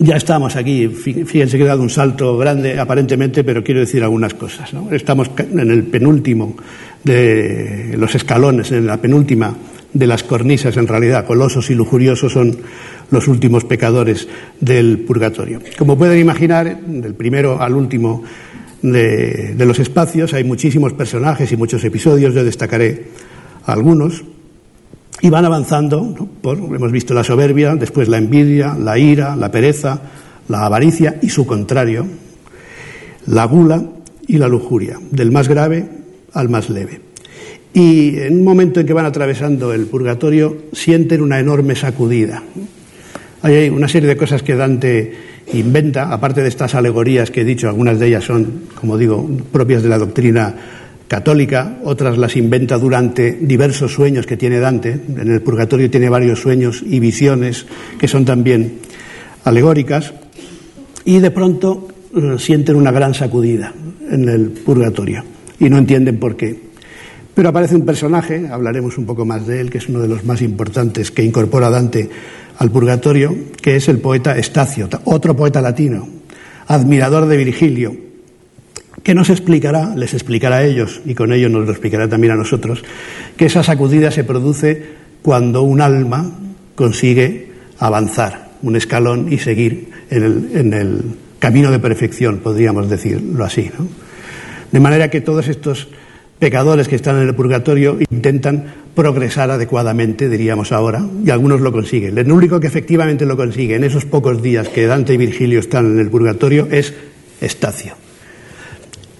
[0.00, 4.32] Ya estamos aquí, fíjense que he dado un salto grande aparentemente, pero quiero decir algunas
[4.34, 4.70] cosas.
[4.92, 6.56] Estamos en el penúltimo
[7.02, 9.56] de los escalones, en la penúltima
[9.92, 12.56] de las cornisas, en realidad, colosos y lujuriosos son
[13.10, 14.28] los últimos pecadores
[14.60, 15.60] del purgatorio.
[15.76, 18.22] Como pueden imaginar, del primero al último
[18.82, 23.06] de, los espacios hay muchísimos personajes y muchos episodios, yo destacaré
[23.64, 24.22] algunos,
[25.20, 30.00] y van avanzando, hemos visto la soberbia, después la envidia, la ira, la pereza,
[30.48, 32.06] la avaricia y su contrario,
[33.26, 33.82] la gula
[34.26, 35.88] y la lujuria, del más grave
[36.32, 37.00] al más leve.
[37.74, 42.42] Y en un momento en que van atravesando el purgatorio, sienten una enorme sacudida.
[43.42, 45.14] Hay una serie de cosas que Dante
[45.52, 49.82] inventa, aparte de estas alegorías que he dicho, algunas de ellas son, como digo, propias
[49.82, 50.54] de la doctrina
[51.08, 54.90] católica, otras las inventa durante diversos sueños que tiene Dante.
[54.92, 57.66] En el purgatorio tiene varios sueños y visiones
[57.98, 58.78] que son también
[59.44, 60.12] alegóricas.
[61.04, 63.72] Y de pronto eh, sienten una gran sacudida
[64.10, 65.24] en el purgatorio
[65.58, 66.68] y no entienden por qué.
[67.34, 70.24] Pero aparece un personaje, hablaremos un poco más de él, que es uno de los
[70.24, 72.10] más importantes que incorpora Dante
[72.58, 76.08] al purgatorio, que es el poeta Estacio, otro poeta latino,
[76.66, 78.07] admirador de Virgilio,
[79.08, 82.36] que nos explicará, les explicará a ellos, y con ello nos lo explicará también a
[82.36, 82.84] nosotros,
[83.38, 84.84] que esa sacudida se produce
[85.22, 86.30] cuando un alma
[86.74, 91.04] consigue avanzar un escalón y seguir en el,
[91.38, 93.70] camino de perfección, podríamos decirlo así.
[94.72, 95.88] De manera que todos estos
[96.38, 102.18] pecadores que están en el purgatorio intentan progresar adecuadamente, diríamos ahora, y algunos lo consiguen.
[102.18, 105.92] El único que efectivamente lo consigue en esos pocos días que Dante y Virgilio están
[105.92, 106.92] en el purgatorio es
[107.40, 107.94] Estacio.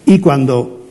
[0.09, 0.87] Y cuando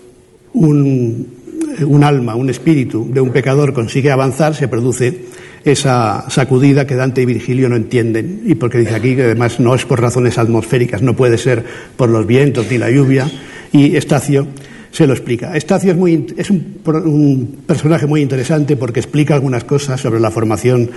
[0.54, 5.26] un, alma, un espíritu de un pecador consigue avanzar, se produce
[5.66, 8.44] esa sacudida que Dante y Virgilio no entienden.
[8.46, 12.10] Y porque dice aquí que además no es por razones atmosféricas, no puede ser por
[12.10, 13.28] los vientos ni la lluvia.
[13.72, 14.46] Y Estacio
[14.92, 15.58] se lo explica.
[15.58, 15.94] Estacio
[16.38, 20.92] es, un, un, personaje muy interesante porque explica algunas cosas sobre la formación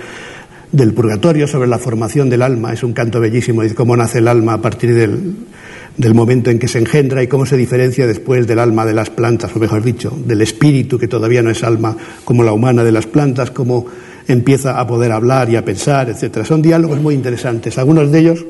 [0.71, 2.71] del purgatorio, sobre la formación del alma.
[2.71, 5.33] Es un canto bellísimo, de cómo nace el alma a partir del,
[5.97, 9.09] del momento en que se engendra y cómo se diferencia después del alma de las
[9.09, 12.91] plantas, o mejor dicho, del espíritu, que todavía no es alma como la humana de
[12.91, 13.85] las plantas, cómo
[14.27, 16.45] empieza a poder hablar y a pensar, etcétera.
[16.45, 18.45] Son diálogos muy interesantes, algunos de ellos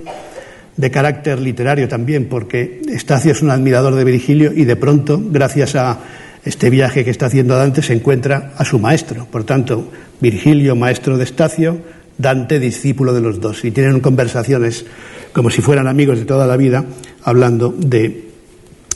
[0.78, 5.76] de carácter literario también, porque Estacio es un admirador de Virgilio y de pronto, gracias
[5.76, 6.00] a
[6.46, 9.28] este viaje que está haciendo Dante, se encuentra a su maestro.
[9.30, 11.78] Por tanto, Virgilio, maestro de Estacio,
[12.18, 14.86] Dante, discípulo de los dos, y tienen conversaciones
[15.34, 16.86] como si fueran amigos de toda la vida,
[17.24, 18.30] hablando de,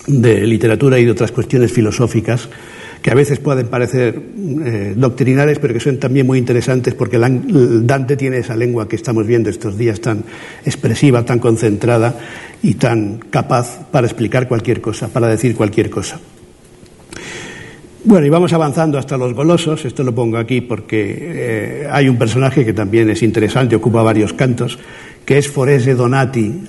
[0.07, 2.47] literatura y de otras cuestiones filosóficas
[3.01, 4.19] que a veces pueden parecer
[4.65, 9.27] eh, doctrinales, pero que son también muy interesantes porque Dante tiene esa lengua que estamos
[9.27, 10.23] viendo estos días tan
[10.65, 12.17] expresiva, tan concentrada
[12.63, 16.19] y tan capaz para explicar cualquier cosa, para decir cualquier cosa.
[18.07, 19.83] Bueno, y vamos avanzando hasta los golosos.
[19.83, 24.31] Esto lo pongo aquí porque eh, hay un personaje que también es interesante, ocupa varios
[24.33, 24.77] cantos,
[25.25, 26.61] que es Forese Donati,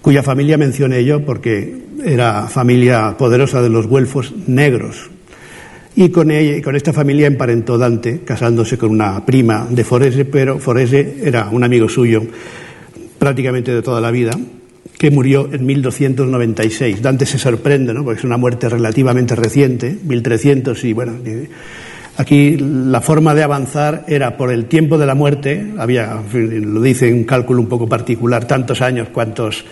[0.00, 5.10] cuya familia mencioné yo porque era familia poderosa de los güelfos negros.
[5.96, 10.58] Y con, ella, con esta familia emparentó Dante, casándose con una prima de Forese, pero
[10.58, 12.22] Forese era un amigo suyo
[13.18, 14.32] prácticamente de toda la vida,
[14.98, 17.00] que murió en 1296.
[17.00, 18.04] Dante se sorprende, ¿no?
[18.04, 21.12] porque es una muerte relativamente reciente, 1300, y bueno,
[22.16, 27.12] Aquí la forma de avanzar era por el tiempo de la muerte, había, lo dice
[27.12, 29.64] un cálculo un poco particular, tantos años cuantos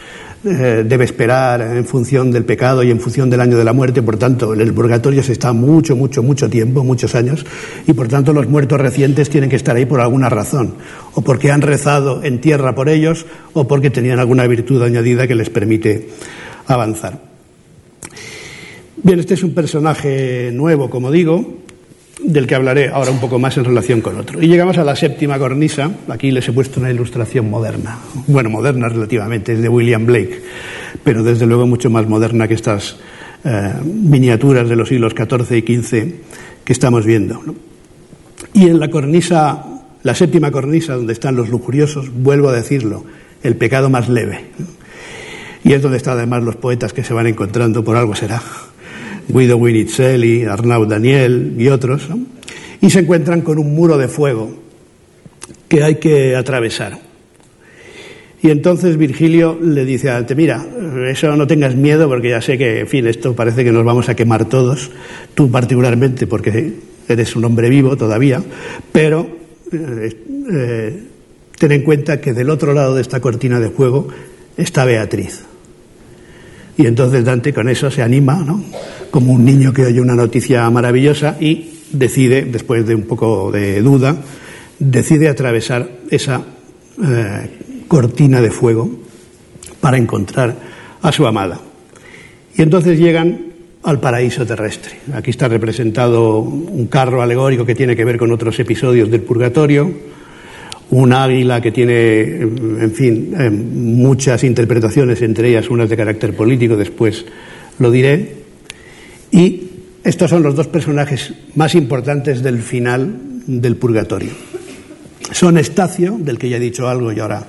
[0.44, 4.02] eh, debe esperar en función del pecado y en función del año de la muerte,
[4.02, 7.46] por tanto, en el purgatorio se está mucho, mucho, mucho tiempo, muchos años,
[7.86, 10.74] y por tanto los muertos recientes tienen que estar ahí por alguna razón,
[11.14, 15.36] o porque han rezado en tierra por ellos, o porque tenían alguna virtud añadida que
[15.36, 16.08] les permite
[16.66, 17.20] avanzar.
[19.00, 21.62] Bien, este es un personaje nuevo, como digo,
[22.24, 24.42] del que hablaré ahora un poco más en relación con otro.
[24.42, 25.90] Y llegamos a la séptima cornisa.
[26.08, 27.98] Aquí les he puesto una ilustración moderna.
[28.26, 30.42] Bueno, moderna relativamente, es de William Blake,
[31.02, 32.96] pero desde luego mucho más moderna que estas
[33.44, 36.14] eh, miniaturas de los siglos XIV y XV
[36.64, 37.40] que estamos viendo.
[38.54, 39.64] Y en la cornisa,
[40.02, 43.04] la séptima cornisa, donde están los lujuriosos, vuelvo a decirlo,
[43.42, 44.46] el pecado más leve.
[45.64, 48.42] Y es donde están además los poetas que se van encontrando, por algo será
[49.28, 52.08] Guido Winizelli, Arnaud Daniel y otros,
[52.80, 54.54] y se encuentran con un muro de fuego
[55.68, 56.98] que hay que atravesar.
[58.42, 60.66] Y entonces Virgilio le dice a Dante, mira,
[61.08, 64.08] eso no tengas miedo porque ya sé que, en fin, esto parece que nos vamos
[64.08, 64.90] a quemar todos,
[65.34, 66.74] tú particularmente porque
[67.08, 68.42] eres un hombre vivo todavía,
[68.90, 69.28] pero
[69.72, 70.16] eh,
[70.50, 71.02] eh,
[71.56, 74.08] ten en cuenta que del otro lado de esta cortina de fuego
[74.56, 75.44] está Beatriz.
[76.76, 78.64] Y entonces Dante con eso se anima, ¿no?
[79.12, 83.82] Como un niño que oye una noticia maravillosa y decide, después de un poco de
[83.82, 84.16] duda,
[84.78, 86.42] decide atravesar esa
[87.06, 87.50] eh,
[87.86, 88.90] cortina de fuego
[89.82, 90.56] para encontrar
[91.02, 91.60] a su amada.
[92.56, 94.92] Y entonces llegan al paraíso terrestre.
[95.12, 99.92] Aquí está representado un carro alegórico que tiene que ver con otros episodios del purgatorio,
[100.88, 106.78] un águila que tiene, en fin, eh, muchas interpretaciones, entre ellas unas de carácter político,
[106.78, 107.26] después
[107.78, 108.41] lo diré,
[109.32, 109.62] y
[110.04, 113.16] estos son los dos personajes más importantes del final
[113.46, 114.30] del purgatorio.
[115.32, 117.44] Son Estacio, del que ya he dicho algo y ahora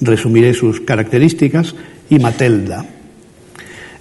[0.00, 1.74] resumiré sus características,
[2.08, 2.84] y Matelda.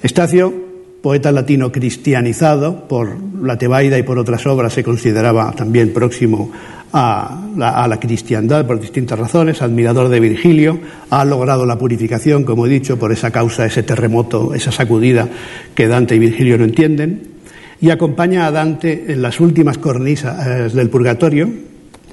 [0.02, 0.54] Estacio,
[1.02, 6.52] poeta latino cristianizado por la Tebaida y por otras obras, se consideraba también próximo
[6.94, 12.70] a la, cristiandad por distintas razones, admirador de Virgilio, ha logrado la purificación, como he
[12.70, 15.28] dicho, por esa causa, ese terremoto, esa sacudida
[15.76, 17.36] que Dante y Virgilio no entienden,
[17.80, 21.50] y acompaña a Dante en las últimas cornisas del purgatorio,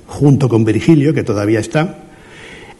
[0.06, 1.98] junto con Virgilio, que todavía está,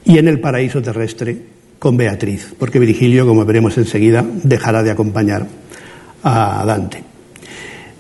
[0.05, 1.39] y en el paraíso terrestre
[1.79, 5.47] con Beatriz, porque Virgilio, como veremos enseguida, dejará de acompañar
[6.23, 7.14] a Dante.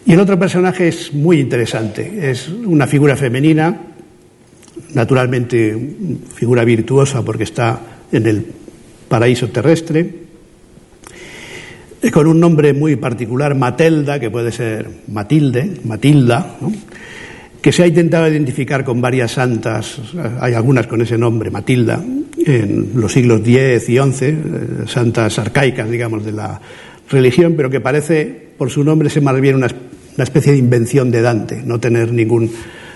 [0.06, 3.74] Y el otro personaje es muy interesante, es una figura femenina,
[4.92, 5.76] naturalmente
[6.34, 7.80] figura virtuosa porque está
[8.12, 8.46] en el
[9.08, 10.24] paraíso terrestre,
[12.12, 16.58] con un nombre muy particular, Matelda, que puede ser Matilde, Matilda,
[17.62, 20.00] que se ha intentado identificar con varias santas,
[20.38, 22.04] hay algunas con ese nombre, Matilda,
[22.44, 24.36] en los siglos X y XI, eh,
[24.86, 26.60] santas arcaicas, digamos, de la
[27.08, 29.68] religión, pero que parece, por su nombre, ser más bien una
[30.16, 32.50] una especie de invención de Dante, no tener ningún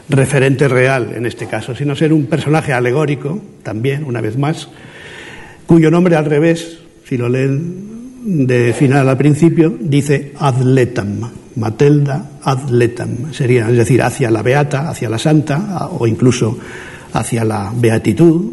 [0.09, 4.69] referente real en este caso, sino ser un personaje alegórico, también, una vez más,
[5.67, 13.33] cuyo nombre al revés, si lo leen de final al principio, dice adletam, Matelda adletam,
[13.33, 16.57] sería, es decir, hacia la beata, hacia la santa, o incluso
[17.13, 18.53] hacia la beatitud,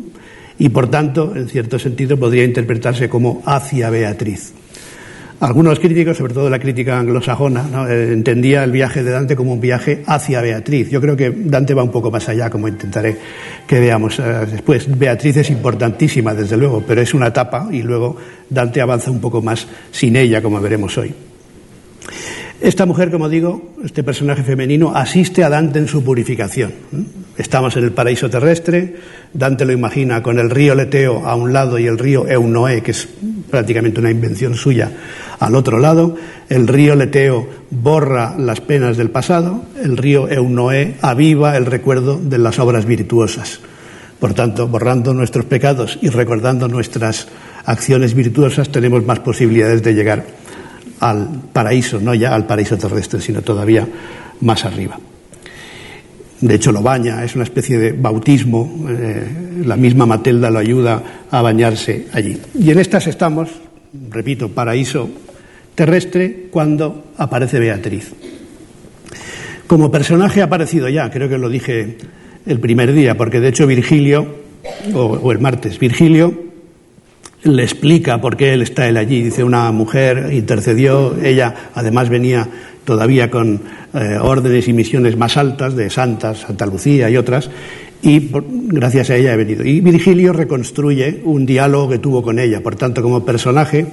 [0.57, 4.53] y por tanto, en cierto sentido, podría interpretarse como hacia Beatriz.
[5.39, 9.59] Algunos críticos, sobre todo la crítica anglosajona, eh, entendía el viaje de Dante como un
[9.59, 10.89] viaje hacia Beatriz.
[10.89, 13.17] Yo creo que Dante va un poco más allá, como intentaré
[13.67, 14.87] que veamos eh, después.
[14.97, 18.15] Beatriz es importantísima, desde luego, pero es una etapa y luego
[18.49, 21.13] Dante avanza un poco más sin ella, como veremos hoy.
[22.61, 26.71] Esta mujer, como digo, este personaje femenino, asiste a Dante en su purificación.
[27.37, 28.95] Estamos en el paraíso terrestre,
[29.33, 32.91] Dante lo imagina con el río Leteo a un lado y el río Eunoé, que
[32.91, 33.09] es
[33.49, 34.89] prácticamente una invención suya,
[35.37, 36.15] al otro lado.
[36.47, 42.37] El río Leteo borra las penas del pasado, el río Eunoé aviva el recuerdo de
[42.37, 43.59] las obras virtuosas.
[44.19, 47.27] Por tanto, borrando nuestros pecados y recordando nuestras
[47.65, 50.44] acciones virtuosas, tenemos más posibilidades de llegar
[50.99, 53.87] al paraíso, no ya al paraíso terrestre, sino todavía
[54.41, 54.99] más arriba.
[56.41, 61.01] De hecho, lo baña, es una especie de bautismo, eh, la misma Matelda lo ayuda
[61.31, 62.37] a bañarse allí.
[62.59, 63.49] Y en estas estamos,
[64.09, 65.09] repito, paraíso
[65.75, 68.13] terrestre, cuando aparece Beatriz.
[69.67, 71.97] Como personaje ha aparecido ya, creo que lo dije
[72.45, 74.43] el primer día, porque de hecho Virgilio,
[74.93, 76.44] o, o el martes, Virgilio
[77.45, 79.21] le explica por qué él está él allí.
[79.21, 82.47] Dice, una mujer intercedió, ella además venía
[82.83, 83.61] todavía con
[83.93, 87.49] eh, órdenes y misiones más altas de santas, Santa Lucía y otras,
[88.01, 89.65] y gracias a ella he venido.
[89.65, 93.85] Y Virgilio reconstruye un diálogo que tuvo con ella, por tanto, como personaje,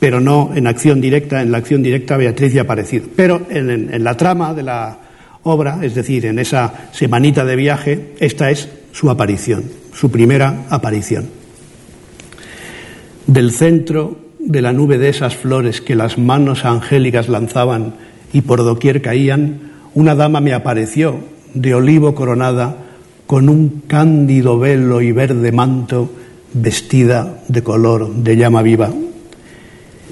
[0.00, 1.42] pero no en acción directa.
[1.42, 3.06] En la acción directa Beatriz ya ha aparecido.
[3.14, 4.98] Pero en, la trama de la
[5.44, 11.43] obra, es decir, en esa semanita de viaje, esta es su aparición, su primera aparición.
[13.34, 17.94] Del centro de la nube de esas flores que las manos angélicas lanzaban
[18.32, 21.16] y por doquier caían, una dama me apareció,
[21.52, 22.76] de olivo coronada,
[23.26, 26.12] con un cándido velo y verde manto,
[26.52, 28.92] vestida de color de llama viva.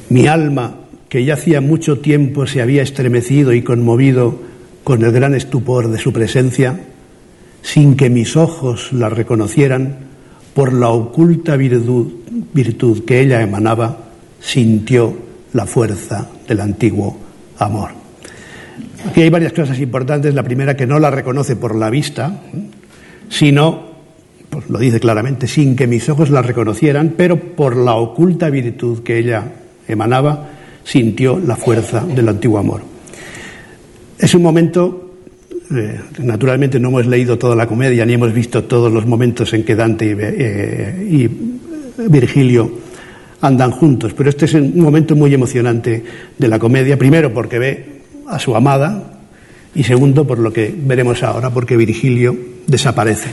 [0.09, 4.35] Mi alma, que ya hacía mucho tiempo se había estremecido y conmovido
[4.83, 6.81] con el gran estupor de su presencia,
[7.63, 10.11] sin que mis ojos la reconocieran,
[10.55, 12.22] por la oculta virtud,
[12.53, 13.97] virtud que ella emanaba,
[14.41, 15.17] sintió
[15.53, 17.17] la fuerza del antiguo
[17.59, 17.91] amor.
[19.09, 20.35] Aquí hay varias cosas importantes.
[20.35, 22.41] La primera, que no la reconoce por la vista,
[23.29, 23.93] sino,
[24.49, 29.03] pues lo dice claramente, sin que mis ojos la reconocieran, pero por la oculta virtud
[29.03, 29.45] que ella
[29.89, 30.49] emanaba,
[30.85, 32.83] sintió la fuerza del antiguo amor.
[34.19, 35.15] Es un momento,
[35.75, 39.65] eh, naturalmente no hemos leído toda la comedia, ni hemos visto todos los momentos en
[39.65, 41.61] que Dante y, eh, y
[41.97, 42.71] Virgilio
[43.41, 46.03] andan juntos, pero este es un momento muy emocionante
[46.39, 47.87] de la comedia, primero porque ve
[48.29, 49.21] a su amada
[49.75, 52.37] y segundo por lo que veremos ahora, porque Virgilio
[52.67, 53.31] desaparece.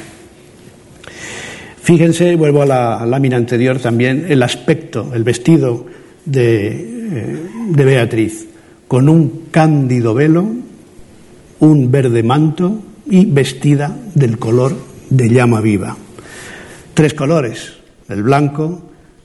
[1.81, 5.85] Fíjense, vuelvo a la lámina anterior también, el aspecto, el vestido
[6.25, 7.37] de, eh,
[7.73, 8.47] Beatriz,
[8.87, 10.47] con un cándido velo,
[11.59, 12.79] un verde manto
[13.09, 14.75] y vestida del color
[15.09, 15.97] de llama viva.
[16.93, 17.78] Tres colores,
[18.09, 18.81] el blanco,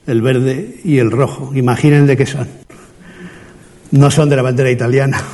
[0.07, 1.51] el verde y el rojo.
[1.55, 2.47] Imaginen de qué son.
[3.91, 5.21] No son de la bandera italiana.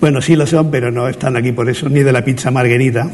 [0.00, 3.08] Bueno, sí lo son, pero no están aquí por eso, ni de la pizza margarita,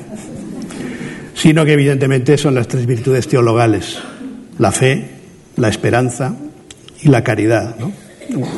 [1.34, 3.98] sino que evidentemente son las tres virtudes teologales,
[4.58, 5.04] la fe,
[5.56, 6.34] la esperanza
[7.02, 7.76] y la caridad,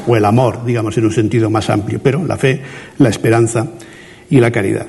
[0.06, 2.62] o el amor, digamos, en un sentido más amplio, pero la fe,
[2.98, 3.66] la esperanza
[4.30, 4.86] y la caridad.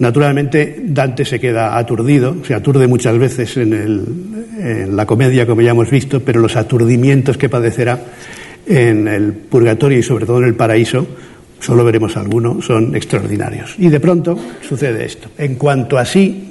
[0.00, 5.72] Naturalmente, Dante se queda aturdido, se aturde muchas veces en, en, la comedia, como ya
[5.72, 8.00] hemos visto, pero los aturdimientos que padecerá
[8.66, 11.06] en el purgatorio y sobre todo en el paraíso
[11.60, 13.74] solo veremos algunos, son extraordinarios.
[13.78, 15.28] Y de pronto sucede esto.
[15.36, 16.48] En cuanto así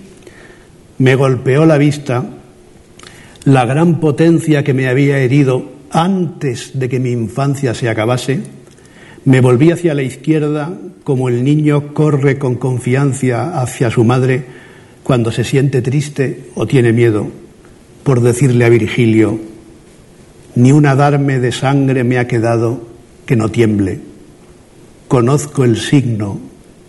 [1.00, 2.24] me golpeó la vista
[3.46, 8.42] la gran potencia que me había herido antes de que mi infancia se acabase,
[9.26, 14.44] me volví hacia la izquierda como el niño corre con confianza hacia su madre
[15.04, 17.28] cuando se siente triste o tiene miedo,
[18.04, 19.40] por decirle a Virgilio,
[20.56, 22.88] ni un adarme de sangre me ha quedado
[23.26, 24.10] que no tiemble
[25.10, 26.40] conozco el signo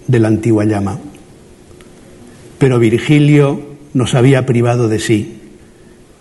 [0.06, 1.00] de la antigua llama.
[2.58, 3.62] Pero Virgilio
[3.94, 5.38] nos había privado de sí.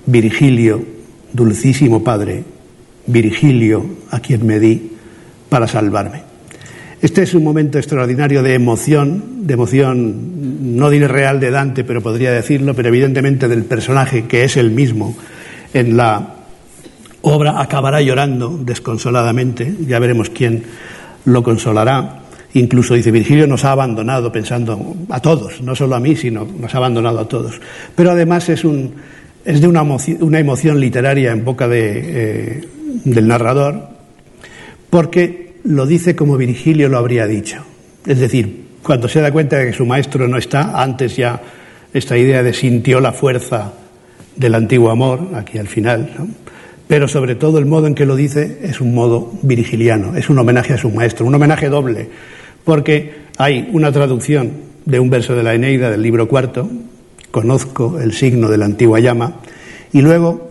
[0.05, 0.82] Virgilio,
[1.34, 2.45] dulcísimo Padre,
[3.05, 4.93] Virgilio, a quien me di
[5.50, 6.24] para salvarme.
[7.02, 12.02] Este es un momento extraordinario de emoción, de emoción, no diré real de Dante, pero
[12.02, 15.16] podría decirlo, pero evidentemente del personaje que es el mismo
[15.74, 16.36] en la
[17.22, 20.64] obra acabará llorando desconsoladamente, ya veremos quién
[21.26, 22.20] lo consolará.
[22.54, 26.74] Incluso dice Virgilio nos ha abandonado pensando a todos, no solo a mí, sino nos
[26.74, 27.62] ha abandonado a todos.
[27.95, 28.95] Pero además es, un,
[29.45, 32.68] es de una emoción, una emoción literaria en boca de, eh,
[33.06, 33.99] del narrador,
[34.90, 37.64] porque lo dice como Virgilio lo habría dicho.
[38.06, 41.42] Es decir, cuando se da cuenta de que su maestro no está, antes ya
[41.94, 43.74] esta idea de sintió la fuerza
[44.36, 46.10] del antiguo amor, aquí al final,
[46.88, 50.40] pero sobre todo el modo en que lo dice es un modo virgiliano, es un
[50.40, 52.08] homenaje a su maestro, un homenaje doble,
[52.64, 54.52] porque hay una traducción
[54.86, 56.70] de un verso de la Eneida del libro cuarto,
[57.32, 59.36] conozco el signo de la antigua llama,
[59.92, 60.49] y luego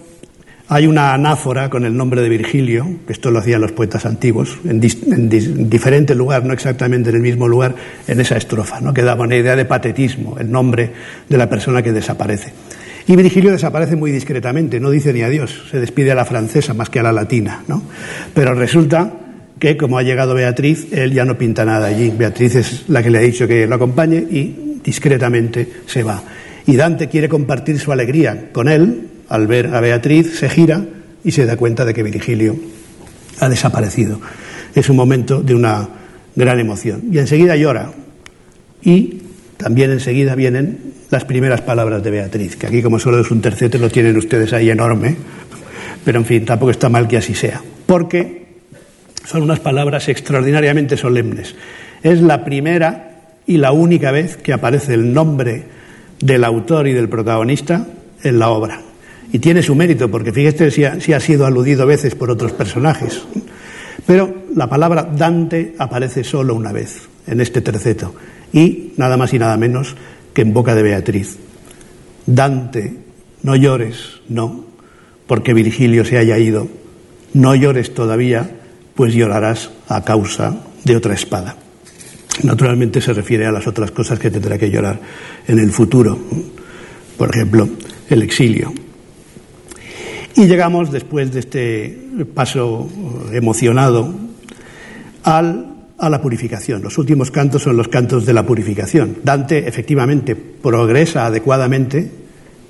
[0.68, 4.58] hay una anáfora con el nombre de Virgilio, que esto lo hacían los poetas antiguos,
[4.68, 4.80] en,
[5.70, 7.74] diferente lugar, no exactamente en el mismo lugar,
[8.06, 8.92] en esa estrofa, ¿no?
[8.92, 10.90] que daba una idea de patetismo, el nombre
[11.28, 12.52] de la persona que desaparece.
[13.06, 16.90] Y Virgilio desaparece muy discretamente, no dice ni adiós, se despide a la francesa más
[16.90, 17.82] que a la latina, ¿no?
[18.34, 19.10] Pero resulta
[19.58, 22.10] que como ha llegado Beatriz, él ya no pinta nada allí.
[22.10, 26.22] Beatriz es la que le ha dicho que lo acompañe y discretamente se va.
[26.66, 30.84] Y Dante quiere compartir su alegría con él, al ver a Beatriz, se gira
[31.24, 32.56] y se da cuenta de que Virgilio
[33.40, 34.20] ha desaparecido.
[34.74, 35.88] Es un momento de una
[36.34, 37.02] gran emoción.
[37.10, 37.92] Y enseguida llora.
[38.82, 39.22] Y
[39.56, 43.78] también enseguida vienen las primeras palabras de Beatriz, que aquí como solo es un tercete
[43.78, 45.16] lo tienen ustedes ahí enorme,
[46.04, 48.46] pero en fin, tampoco está mal que así sea, porque
[49.24, 51.54] Son unas palabras extraordinariamente solemnes.
[52.02, 55.64] Es la primera y la única vez que aparece el nombre
[56.18, 57.86] del autor y del protagonista
[58.22, 58.80] en la obra.
[59.32, 62.30] Y tiene su mérito, porque fíjese si ha, si ha sido aludido a veces por
[62.30, 63.22] otros personajes.
[64.06, 68.14] Pero la palabra Dante aparece solo una vez en este terceto,
[68.52, 69.96] y nada más y nada menos
[70.32, 71.36] que en boca de Beatriz.
[72.24, 72.94] Dante,
[73.42, 74.64] no llores, no,
[75.26, 76.68] porque Virgilio se haya ido.
[77.34, 78.50] No llores todavía,
[78.94, 81.56] pues llorarás a causa de otra espada.
[82.42, 84.98] Naturalmente se refiere a las otras cosas que tendrá que llorar
[85.46, 86.18] en el futuro,
[87.16, 87.68] por ejemplo,
[88.08, 88.72] el exilio.
[90.38, 91.98] Y llegamos, después de este
[92.32, 92.88] paso
[93.32, 94.14] emocionado,
[95.24, 95.66] al,
[95.98, 96.80] a la purificación.
[96.80, 99.16] Los últimos cantos son los cantos de la purificación.
[99.24, 102.08] Dante, efectivamente, progresa adecuadamente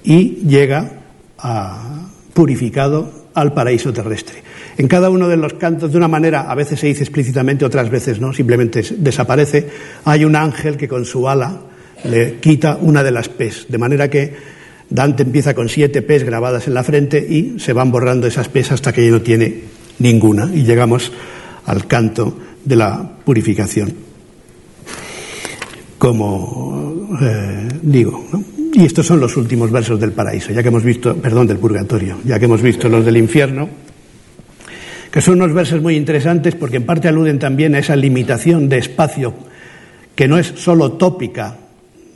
[0.03, 0.93] y llega
[1.37, 4.43] a, purificado al paraíso terrestre.
[4.79, 7.91] En cada uno de los cantos, de una manera, a veces se dice explícitamente, otras
[7.91, 9.69] veces no, simplemente desaparece,
[10.07, 11.61] hay un ángel que con su ala
[12.05, 14.58] le quita una de las pes, de manera que
[14.91, 18.73] Dante empieza con siete pes grabadas en la frente y se van borrando esas pes
[18.73, 19.63] hasta que ya no tiene
[19.99, 21.13] ninguna y llegamos
[21.67, 23.93] al canto de la purificación.
[25.99, 28.25] Como eh, digo.
[28.75, 32.19] Y estos son los últimos versos del paraíso, ya que hemos visto, perdón, del purgatorio,
[32.25, 33.69] ya que hemos visto los del infierno,
[35.11, 38.79] que son unos versos muy interesantes porque en parte aluden también a esa limitación de
[38.79, 39.35] espacio
[40.15, 41.57] que no es solo tópica,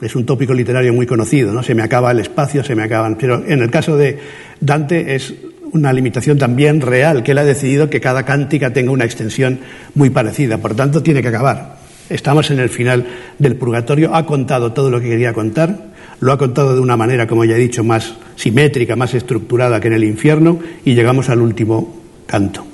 [0.01, 1.63] es un tópico literario muy conocido, ¿no?
[1.63, 4.17] Se me acaba el espacio, se me acaban, pero en el caso de
[4.59, 5.33] Dante es
[5.71, 9.59] una limitación también real, que él ha decidido que cada cántica tenga una extensión
[9.95, 11.77] muy parecida, por tanto tiene que acabar.
[12.09, 13.07] Estamos en el final
[13.39, 17.27] del purgatorio, ha contado todo lo que quería contar, lo ha contado de una manera,
[17.27, 21.41] como ya he dicho, más simétrica, más estructurada que en el infierno, y llegamos al
[21.41, 22.65] último canto.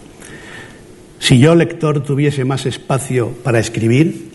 [1.20, 4.30] Si yo, lector, tuviese más espacio para escribir,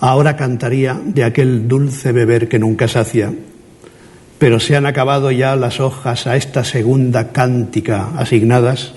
[0.00, 3.32] ahora cantaría de aquel dulce beber que nunca sacia,
[4.38, 8.94] pero se han acabado ya las hojas a esta segunda cántica asignadas,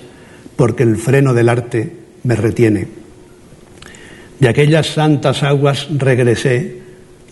[0.56, 2.88] porque el freno del arte me retiene.
[4.38, 6.80] De aquellas santas aguas regresé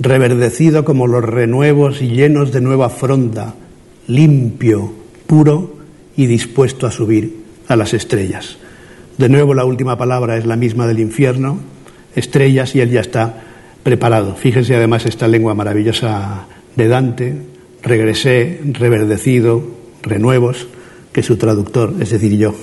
[0.01, 3.55] reverdecido como los renuevos y llenos de nueva fronda,
[4.07, 4.93] limpio,
[5.27, 5.77] puro
[6.17, 8.59] y dispuesto a subir a las estrellas.
[9.19, 11.59] De nuevo la última palabra es la misma del infierno,
[12.15, 13.48] estrellas y él ya está
[13.89, 14.35] preparado.
[14.35, 16.45] Fíjense además esta lengua maravillosa
[16.77, 17.35] de Dante,
[17.83, 19.65] regresé, reverdecido,
[20.03, 20.69] renuevos,
[21.11, 22.55] que su traductor, es decir, yo,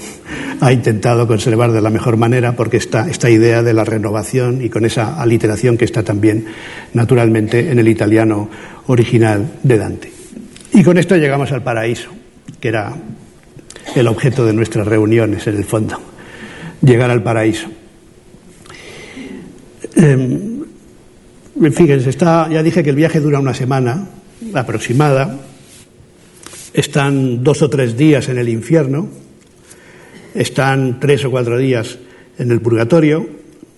[0.62, 4.70] ha intentado conservar de la mejor manera porque está esta idea de la renovación y
[4.70, 6.46] con esa aliteración que está también
[6.94, 8.48] naturalmente en el italiano
[8.86, 10.12] original de Dante.
[10.74, 12.12] Y con esto llegamos al paraíso,
[12.60, 12.94] que era
[13.96, 16.00] el objeto de nuestras reuniones en el fondo,
[16.84, 17.68] llegar al paraíso.
[19.96, 20.55] Eh,
[21.72, 24.08] fíjense, está, ya dije que el viaje dura una semana
[24.54, 25.40] aproximada,
[26.74, 29.08] están dos o tres días en el infierno,
[30.34, 31.98] están tres o cuatro días
[32.38, 33.28] en el purgatorio,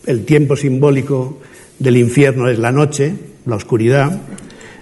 [0.06, 1.40] el tiempo simbólico
[1.78, 3.14] del infierno es la noche,
[3.46, 4.22] la oscuridad,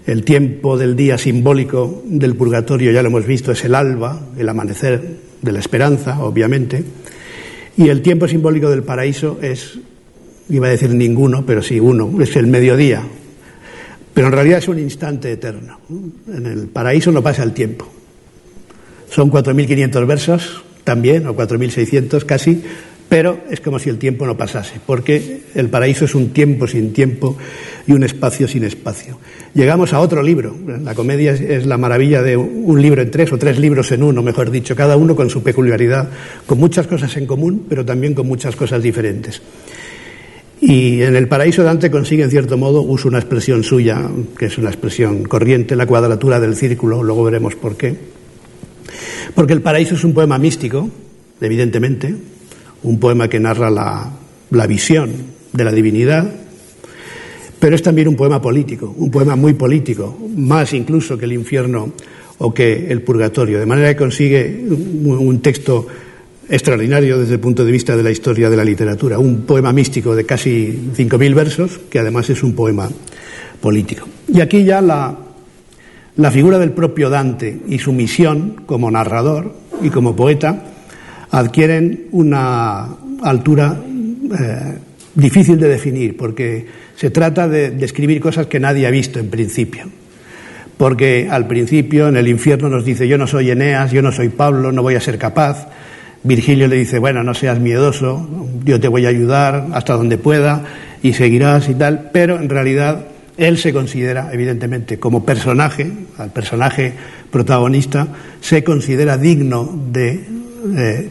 [0.05, 4.47] el tiempo del día simbólico del purgatorio, ya lo hemos visto, es el alba, el
[4.47, 5.01] amanecer
[5.41, 6.83] de la esperanza, obviamente,
[7.75, 9.79] y el tiempo simbólico del paraíso es,
[10.49, 13.01] iba a decir ninguno, pero sí uno, es el mediodía,
[14.13, 15.79] pero en realidad es un instante eterno.
[16.27, 17.87] En el paraíso no pasa el tiempo.
[19.09, 22.63] Son 4.500 versos también, o 4.600 casi,
[23.09, 26.91] pero es como si el tiempo no pasase, porque el paraíso es un tiempo sin
[26.91, 27.37] tiempo
[27.85, 29.19] y un espacio sin espacio.
[29.53, 30.55] Llegamos a otro libro.
[30.83, 34.23] La comedia es la maravilla de un libro en tres o tres libros en uno,
[34.23, 36.09] mejor dicho, cada uno con su peculiaridad,
[36.45, 39.41] con muchas cosas en común, pero también con muchas cosas diferentes.
[40.61, 44.57] Y en el paraíso Dante consigue, en cierto modo, uso una expresión suya, que es
[44.57, 47.95] una expresión corriente, la cuadratura del círculo, luego veremos por qué.
[49.33, 50.89] Porque el paraíso es un poema místico,
[51.41, 52.15] evidentemente,
[52.83, 55.11] un poema que narra la, visión
[55.51, 56.31] de la divinidad,
[57.59, 61.91] pero es también un poema político, un poema muy político, más incluso que el infierno
[62.37, 65.87] o que el purgatorio, de manera que consigue un texto
[66.49, 70.15] extraordinario desde el punto de vista de la historia de la literatura, un poema místico
[70.15, 72.89] de casi 5.000 versos, que además es un poema
[73.61, 74.07] político.
[74.27, 75.17] Y aquí ya la,
[76.17, 80.63] la figura del propio Dante y su misión como narrador y como poeta
[81.31, 82.89] adquieren una
[83.23, 83.77] altura
[84.39, 84.77] eh,
[85.15, 86.65] difícil de definir, porque
[86.95, 89.85] se trata de describir cosas que nadie ha visto en principio.
[90.77, 94.29] Porque al principio en el infierno nos dice yo no soy Eneas, yo no soy
[94.29, 95.67] Pablo, no voy a ser capaz
[96.25, 98.27] Virgilio le dice, bueno, no seas miedoso,
[98.65, 100.63] yo te voy a ayudar hasta donde pueda
[101.01, 103.05] y seguirás y tal, pero en realidad
[103.37, 106.93] él se considera, evidentemente, como personaje, al personaje
[107.31, 108.07] protagonista,
[108.41, 110.35] se considera digno de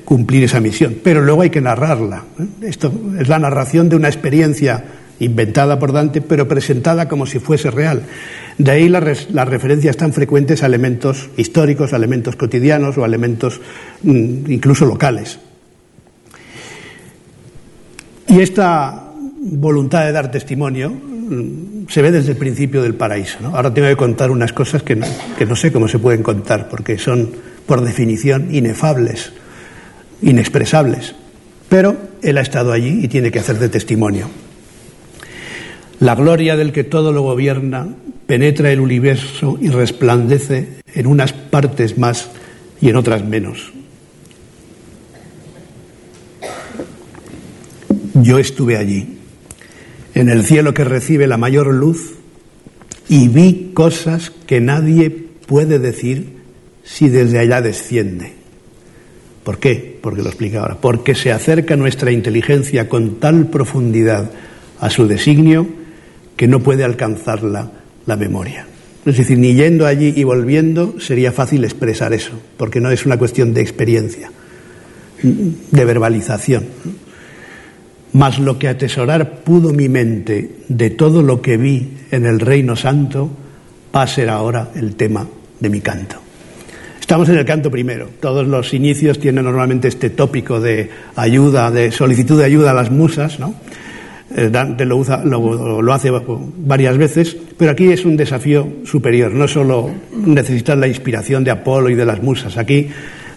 [0.04, 2.24] cumplir esa misión, pero luego hay que narrarla.
[2.38, 2.46] ¿eh?
[2.62, 4.82] Esto es la narración de una experiencia
[5.20, 8.02] inventada por Dante, pero presentada como si fuese real.
[8.58, 9.02] De ahí las,
[9.48, 13.60] referencias tan frecuentes a elementos históricos, a elementos cotidianos o a elementos
[14.02, 15.38] mm, incluso locales.
[18.28, 23.38] Y esta voluntad de dar testimonio mm, se ve desde el principio del paraíso.
[23.52, 24.98] Ahora tengo que contar unas cosas que
[25.36, 27.30] que no sé cómo se pueden contar, porque son,
[27.66, 29.32] por definición, inefables,
[30.22, 31.14] inexpresables.
[31.68, 34.28] Pero él ha estado allí y tiene que hacer de testimonio.
[36.01, 37.88] La gloria del que todo lo gobierna
[38.26, 42.30] penetra el universo y resplandece en unas partes más
[42.80, 43.72] y en otras menos.
[48.14, 49.18] Yo estuve allí,
[50.14, 52.14] en el cielo que recibe la mayor luz,
[53.09, 56.38] y vi cosas que nadie puede decir
[56.84, 58.32] si desde allá desciende.
[59.42, 59.99] ¿Por qué?
[60.01, 60.80] Porque lo explica ahora.
[60.80, 64.30] Porque se acerca nuestra inteligencia con tal profundidad
[64.80, 65.84] a su designio
[66.37, 67.70] que no puede alcanzarla
[68.07, 68.66] la memoria.
[69.05, 73.18] Es decir, ni yendo allí y volviendo sería fácil expresar eso, porque no es una
[73.18, 74.30] cuestión de experiencia,
[75.22, 76.64] de verbalización.
[78.12, 82.76] Mas lo que atesorar pudo mi mente de todo lo que vi en el Reino
[82.76, 83.30] Santo,
[83.95, 85.26] va a ser ahora el tema
[85.61, 86.16] de mi canto.
[87.01, 88.09] Estamos en el canto primero.
[88.20, 92.91] Todos los inicios tienen normalmente este tópico de ayuda, de solicitud de ayuda a las
[92.91, 93.55] musas, ¿no?
[94.34, 95.02] Eh, Dante lo,
[95.92, 96.10] hace
[96.58, 99.32] varias veces, pero aquí es un desafío superior.
[99.32, 102.88] No solo necesitar la inspiración de Apolo y de las musas, aquí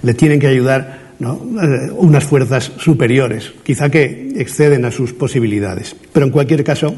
[0.02, 5.96] le tienen que ayudar eh, unas fuerzas superiores, quizá que exceden a sus posibilidades.
[6.14, 6.96] Pero en cualquier caso,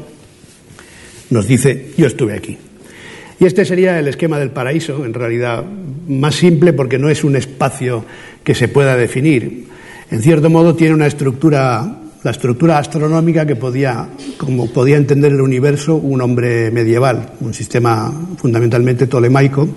[1.30, 2.58] nos dice, yo estuve aquí.
[3.40, 5.64] Y este sería el esquema del paraíso, en realidad
[6.06, 8.04] más simple porque no es un espacio
[8.44, 9.66] que se pueda definir.
[10.10, 15.40] En cierto modo tiene una estructura la estructura astronómica que podía, como podía entender el
[15.40, 19.68] universo un hombre medieval, un sistema fundamentalmente tolemaico.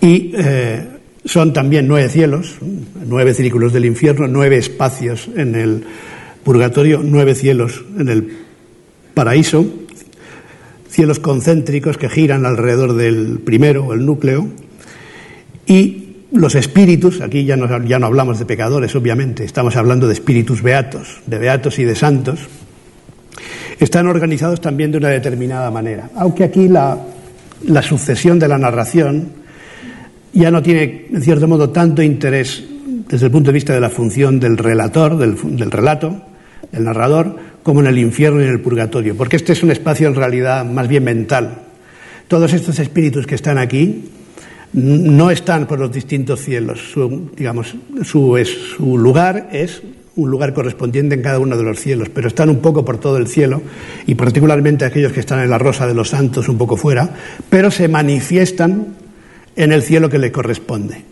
[0.00, 0.88] Y eh,
[1.24, 2.56] son también nueve cielos,
[3.06, 5.84] nueve círculos del infierno, nueve espacios en el
[6.42, 8.28] purgatorio, nueve cielos en el
[9.14, 9.66] paraíso,
[10.88, 14.48] cielos concéntricos que giran alrededor del primero, el núcleo,
[15.66, 16.03] y
[16.34, 20.62] los espíritus, aquí ya no, ya no hablamos de pecadores, obviamente, estamos hablando de espíritus
[20.62, 22.40] beatos, de beatos y de santos,
[23.78, 26.10] están organizados también de una determinada manera.
[26.16, 26.98] Aunque aquí la,
[27.82, 29.28] sucesión de la narración
[30.32, 32.64] ya no tiene, en cierto modo, tanto interés
[33.08, 36.20] desde el punto de vista de la función del relator, del, del relato,
[36.72, 40.08] del narrador, como en el infierno y en el purgatorio, porque este es un espacio
[40.08, 41.60] en realidad más bien mental.
[42.26, 44.10] Todos estos espíritus que están aquí
[44.74, 46.80] no están por los distintos cielos.
[46.92, 48.36] Su, digamos, su,
[48.76, 49.82] su lugar es
[50.16, 53.16] un lugar correspondiente en cada uno de los cielos, pero están un poco por todo
[53.16, 53.62] el cielo,
[54.06, 57.10] y particularmente aquellos que están en la Rosa de los Santos, un poco fuera,
[57.50, 58.94] pero se manifiestan
[59.56, 61.02] en el cielo que le corresponde.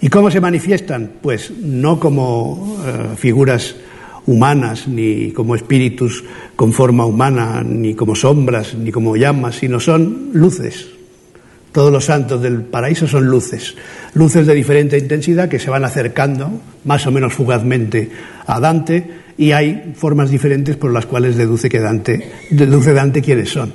[0.00, 1.12] ¿Y cómo se manifiestan?
[1.22, 3.76] Pues no como eh, figuras
[4.26, 6.24] humanas, ni como espíritus
[6.56, 10.88] con forma humana, ni como sombras, ni como llamas, sino son luces,
[11.72, 13.74] todos los santos del paraíso son luces,
[14.14, 18.10] luces de diferente intensidad que se van acercando más o menos fugazmente
[18.46, 23.50] a Dante y hay formas diferentes por las cuales deduce que Dante, deduce Dante quiénes
[23.50, 23.72] son.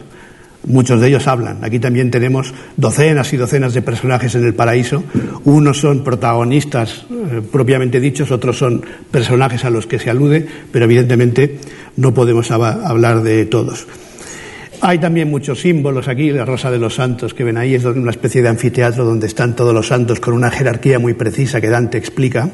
[0.65, 1.63] Muchos de ellos hablan.
[1.63, 5.01] Aquí también tenemos docenas y docenas de personajes en el paraíso.
[5.45, 10.85] Unos son protagonistas eh, propiamente dichos, otros son personajes a los que se alude, pero
[10.85, 11.59] evidentemente
[11.95, 13.87] no podemos hablar de todos.
[14.79, 18.11] Hay también muchos símbolos aquí, la Rosa de los Santos que ven ahí es una
[18.11, 21.97] especie de anfiteatro donde están todos los santos con una jerarquía muy precisa que Dante
[21.97, 22.49] explica.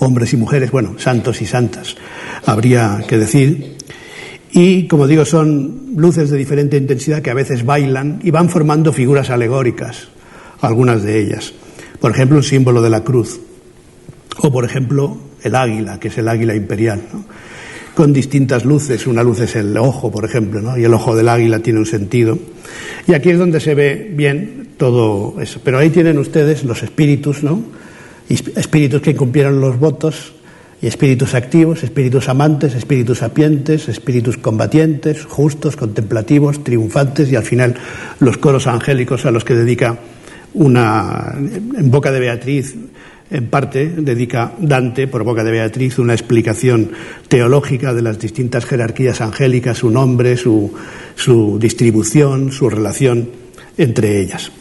[0.00, 1.96] Hombres y mujeres, bueno, santos y santas,
[2.44, 3.76] habría que decir.
[4.50, 8.92] Y, como digo, son luces de diferente intensidad que a veces bailan y van formando
[8.92, 10.08] figuras alegóricas,
[10.60, 11.52] algunas de ellas.
[12.00, 13.40] Por ejemplo, el símbolo de la cruz.
[14.38, 17.00] O, por ejemplo, el águila, que es el águila imperial.
[17.12, 17.24] ¿no?
[17.94, 19.06] Con distintas luces.
[19.06, 20.76] Una luz es el ojo, por ejemplo, ¿no?
[20.76, 22.38] y el ojo del águila tiene un sentido.
[23.06, 25.60] Y aquí es donde se ve bien todo eso.
[25.62, 27.62] Pero ahí tienen ustedes los espíritus, ¿no?
[28.28, 30.32] Espíritus que cumplieron los votos,
[30.84, 37.74] y espíritus activos, espíritus amantes, espíritus sapientes, espíritus combatientes, justos, contemplativos, triunfantes y al final
[38.20, 39.98] los coros angélicos a los que dedica
[40.52, 42.74] una, en boca de Beatriz,
[43.34, 46.92] en parte dedica Dante, por boca de Beatriz, una explicación
[47.26, 50.72] teológica de las distintas jerarquías angélicas, su nombre, su,
[51.16, 53.28] su distribución, su relación
[53.76, 54.52] entre ellas.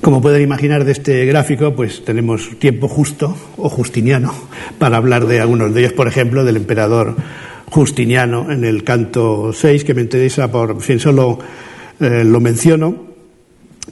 [0.00, 4.32] Como pueden imaginar de este gráfico, pues tenemos tiempo justo o justiniano
[4.78, 7.16] para hablar de algunos de ellos, por ejemplo, del emperador
[7.66, 11.38] Justiniano en el canto 6, que me interesa por fin solo
[12.00, 13.07] eh, lo menciono,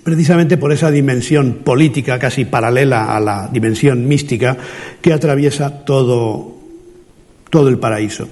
[0.07, 4.57] precisamente por esa dimensión política casi paralela a la dimensión mística
[5.02, 6.54] que atraviesa todo,
[7.50, 8.28] todo el paraíso.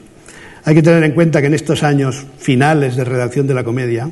[0.63, 4.09] Hay que tener en cuenta que en estos años finales de redacción de la comedia,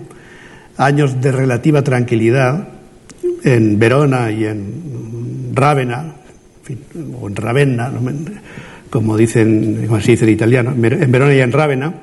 [0.76, 2.66] años de relativa tranquilidad,
[3.44, 6.16] en Verona y en Rávena,
[7.20, 7.92] o en Ravenna,
[8.90, 11.94] como dicen, como se dice en italiano, en Verona y en Rávena,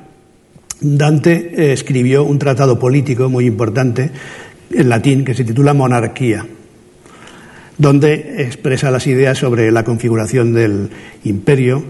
[0.81, 4.11] Dante eh, escribió un tratado político muy importante
[4.71, 6.45] en latín que se titula Monarquía,
[7.77, 10.89] donde expresa las ideas sobre la configuración del
[11.23, 11.83] imperio.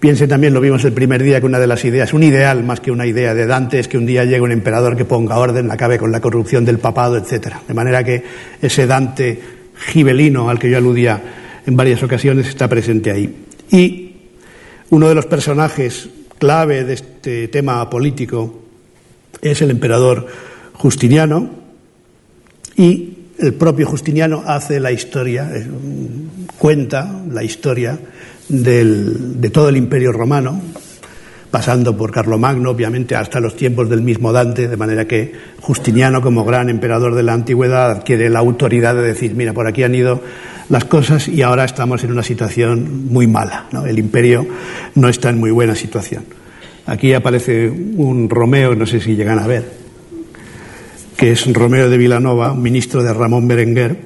[0.00, 2.80] Piense también, lo vimos el primer día, que una de las ideas, un ideal más
[2.80, 5.70] que una idea de Dante, es que un día llegue un emperador que ponga orden,
[5.70, 7.56] acabe con la corrupción del papado, etc.
[7.68, 8.22] De manera que
[8.60, 9.40] ese Dante
[9.86, 11.20] gibelino al que yo aludía
[11.66, 13.34] en varias ocasiones está presente ahí.
[13.70, 14.16] Y
[14.90, 16.08] uno de los personajes
[16.38, 18.62] clave de este tema político
[19.40, 20.26] es el emperador
[20.74, 21.61] Justiniano
[22.76, 25.66] y el propio Justiniano hace la historia, eh,
[26.58, 27.98] cuenta la historia
[28.48, 30.60] de todo el imperio romano,
[31.52, 36.46] pasando por Carlomagno, obviamente, hasta los tiempos del mismo Dante, de manera que Justiniano, como
[36.46, 40.22] gran emperador de la antigüedad, adquiere la autoridad de decir, mira, por aquí han ido
[40.70, 43.66] las cosas y ahora estamos en una situación muy mala.
[43.86, 44.46] El imperio
[44.94, 46.24] no está en muy buena situación.
[46.86, 49.81] Aquí aparece un Romeo, no sé si llegan a ver,
[51.22, 53.96] que es Romeo de Vilanova, ministro de Ramón Berenguer,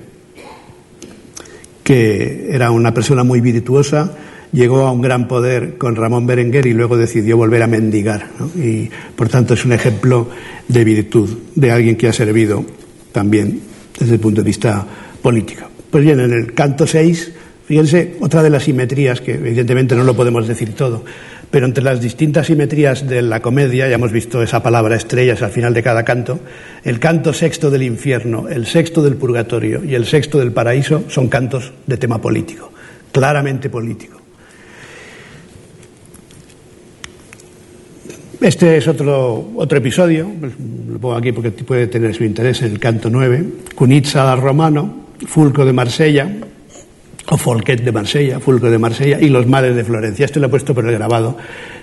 [1.82, 4.12] que era una persona muy virtuosa,
[4.52, 8.28] llegó a un gran poder con Ramón Berenguer y luego decidió volver a mendigar.
[8.54, 10.28] Y por tanto es un ejemplo
[10.68, 12.66] de virtud de alguien que ha servido
[13.12, 13.62] también
[13.98, 14.86] desde el punto de vista
[15.22, 15.64] político.
[15.88, 17.32] Pues bien, en el canto 6,
[17.64, 21.02] fíjense, otra de las simetrías, que evidentemente no lo podemos decir todo,
[21.50, 25.50] pero entre las distintas simetrías de la comedia, ya hemos visto esa palabra estrellas al
[25.50, 26.40] final de cada canto,
[26.84, 31.28] el canto sexto del infierno, el sexto del purgatorio y el sexto del paraíso son
[31.28, 32.72] cantos de tema político,
[33.12, 34.16] claramente político.
[38.40, 40.30] Este es otro, otro episodio,
[40.88, 43.44] lo pongo aquí porque puede tener su interés, el canto 9,
[43.74, 46.30] Cunizza romano, Fulco de Marsella,
[47.28, 50.24] o Folquet de Marsella, Fulco de Marsella, y los males de Florencia.
[50.24, 51.36] Esto lo he puesto por el grabado,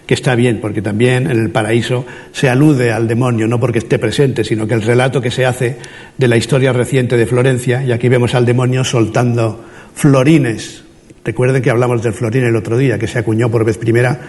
[0.06, 4.00] que está bien, porque también en el paraíso se alude al demonio, no porque esté
[4.00, 5.78] presente, sino que el relato que se hace
[6.18, 9.64] de la historia reciente de Florencia, y aquí vemos al demonio soltando
[9.94, 10.84] florines.
[11.26, 14.20] Recuerden que hablamos del florín el otro día, que se acuñó por vez primera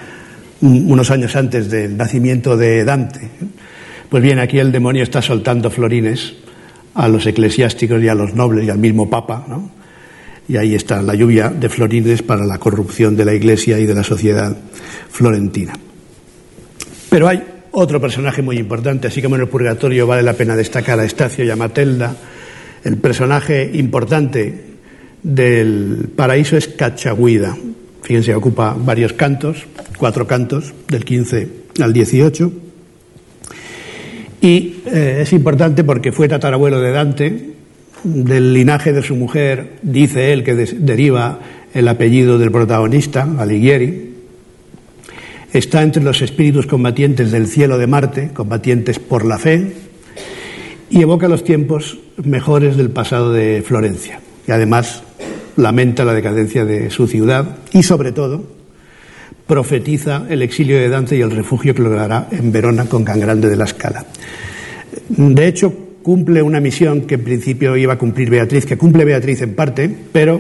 [0.61, 3.29] unos años antes del nacimiento de Dante.
[4.09, 6.35] Pues bien, aquí el demonio está soltando florines
[6.95, 9.84] a los eclesiásticos y a los nobles y al mismo Papa, ¿no?
[10.49, 13.95] Y ahí está la lluvia de florines para la corrupción de la Iglesia y de
[13.95, 14.57] la sociedad
[15.11, 15.73] florentina.
[17.09, 20.99] Pero hay otro personaje muy importante, así como en el Purgatorio vale la pena destacar
[21.01, 22.15] a Estacio y a Matelda.
[22.85, 24.75] El personaje importante
[25.23, 27.57] del paraíso es Cachagüida.
[28.03, 29.65] Fíjense, ocupa varios cantos,
[29.97, 31.49] cuatro cantos, del 15
[31.81, 32.53] al 18
[34.45, 37.54] y eh, es importante porque fue tatarabuelo de Dante,
[38.05, 41.41] del linaje de su mujer, dice él que deriva
[41.73, 44.15] el apellido del protagonista, Alighieri.
[45.53, 49.73] Está entre los espíritus combatientes del cielo de Marte, combatientes por la fe,
[50.91, 54.21] y evoca los tiempos mejores del pasado de Florencia.
[54.47, 55.03] Y además
[55.57, 58.45] lamenta la decadencia de su ciudad y, sobre todo,
[59.47, 63.49] profetiza el exilio de Dante y el refugio que logrará en Verona con Can Grande
[63.49, 64.05] de la Scala.
[65.09, 69.41] De hecho, cumple una misión que en principio iba a cumplir Beatriz, que cumple Beatriz
[69.41, 70.39] en parte, pero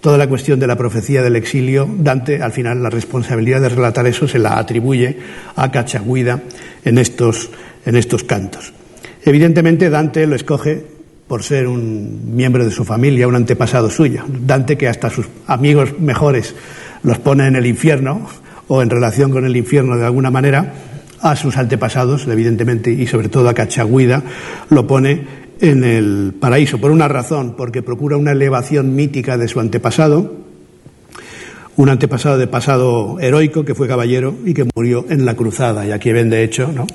[0.00, 4.06] toda la cuestión de la profecía del exilio, Dante al final la responsabilidad de relatar
[4.06, 5.18] eso se la atribuye
[5.56, 6.40] a Cachagüida
[6.84, 7.50] en estos,
[7.84, 8.72] en estos cantos.
[9.24, 10.84] Evidentemente Dante lo escoge
[11.26, 14.22] por ser un miembro de su familia, un antepasado suyo.
[14.28, 16.54] Dante que hasta sus amigos mejores
[17.02, 18.28] los pone en el infierno
[18.68, 20.72] o en relación con el infierno de alguna manera,
[21.22, 24.22] a sus antepasados, evidentemente, y sobre todo a Cachagüida,
[24.68, 29.60] lo pone en el paraíso, por una razón, porque procura una elevación mítica de su
[29.60, 30.34] antepasado,
[31.76, 35.86] un antepasado de pasado heroico que fue caballero y que murió en la cruzada.
[35.86, 36.86] Y aquí ven, de hecho, ¿no?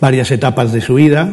[0.00, 1.32] varias etapas de su vida,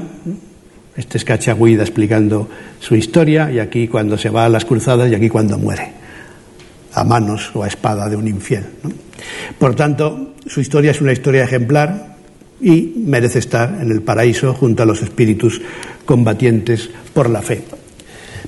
[0.95, 5.15] Este es Cachagüida explicando su historia y aquí cuando se va a las cruzadas y
[5.15, 5.93] aquí cuando muere,
[6.93, 8.65] a manos o a espada de un infiel.
[9.57, 12.10] Por tanto, su historia es una historia ejemplar
[12.61, 15.61] y merece estar en el paraíso junto a los espíritus
[16.05, 17.63] combatientes por la fe.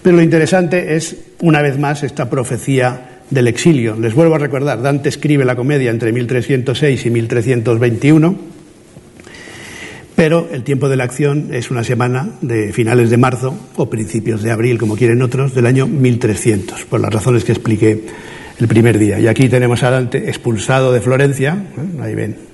[0.02, 3.96] Pero lo interesante es, una vez más, esta profecía del exilio.
[3.96, 8.36] Les vuelvo a recordar, Dante escribe la comedia entre 1306 y 1321,
[10.16, 14.44] pero el tiempo de la acción es una semana de finales de marzo o principios
[14.44, 18.04] de abril, como quieren otros, del año 1300, por las razones que expliqué
[18.60, 19.20] el primer día.
[19.20, 22.02] Y aquí tenemos a Dante expulsado de Florencia, ¿eh?
[22.02, 22.53] ahí ven,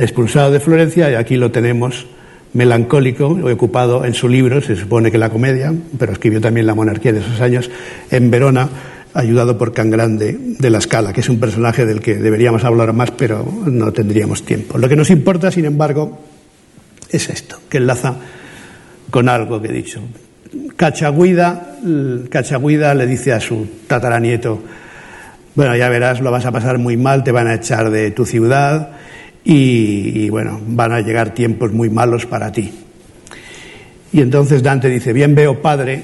[0.00, 2.06] expulsado de Florencia, y aquí lo tenemos
[2.52, 7.12] melancólico, ocupado en su libro, se supone que la comedia, pero escribió también La monarquía
[7.12, 7.70] de esos años,
[8.10, 8.68] en Verona,
[9.14, 12.92] ayudado por Can Grande de la Escala, que es un personaje del que deberíamos hablar
[12.92, 14.78] más, pero no tendríamos tiempo.
[14.78, 16.20] Lo que nos importa, sin embargo,
[17.08, 18.16] es esto, que enlaza
[19.10, 20.00] con algo que he dicho.
[20.76, 21.76] Cachagüida,
[22.28, 24.60] Cachagüida le dice a su tataranieto,
[25.54, 28.24] bueno, ya verás, lo vas a pasar muy mal, te van a echar de tu
[28.24, 28.90] ciudad
[29.44, 32.72] y, bueno, van a llegar tiempos muy malos para ti.
[34.12, 36.02] Y entonces Dante dice, bien veo, padre,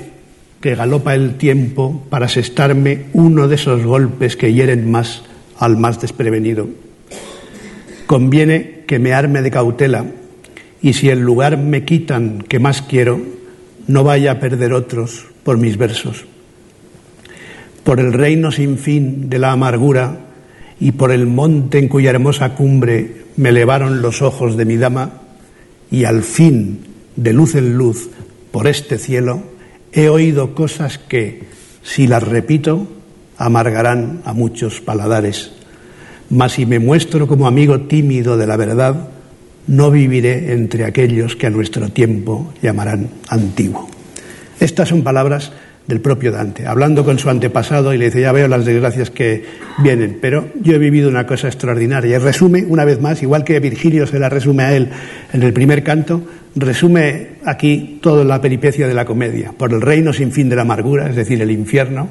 [0.60, 5.22] que galopa el tiempo para asestarme uno de esos golpes que hieren más
[5.58, 6.68] al más desprevenido.
[8.06, 10.06] Conviene que me arme de cautela
[10.80, 13.20] y si el lugar me quitan que más quiero,
[13.86, 16.24] no vaya a perder otros por mis versos.
[17.84, 20.25] Por el reino sin fin de la amargura
[20.80, 25.22] y por el monte en cuya hermosa cumbre me elevaron los ojos de mi dama
[25.90, 26.80] y al fin,
[27.16, 28.10] de luz en luz,
[28.50, 29.42] por este cielo,
[29.96, 31.44] He oído cosas que,
[31.82, 32.86] si las repito,
[33.38, 35.52] amargarán a muchos paladares.
[36.28, 39.08] Mas si me muestro como amigo tímido de la verdad,
[39.66, 43.88] no viviré entre aquellos que a nuestro tiempo llamarán antiguo.
[44.60, 45.52] Estas son palabras
[45.86, 49.44] del propio Dante, hablando con su antepasado y le dice, ya veo las desgracias que
[49.78, 52.16] vienen, pero yo he vivido una cosa extraordinaria.
[52.16, 54.88] Y resume, una vez más, igual que Virgilio se la resume a él
[55.32, 56.22] en el primer canto,
[56.56, 60.62] resume aquí toda la peripecia de la comedia, por el reino sin fin de la
[60.62, 62.08] amargura, es decir, el infierno,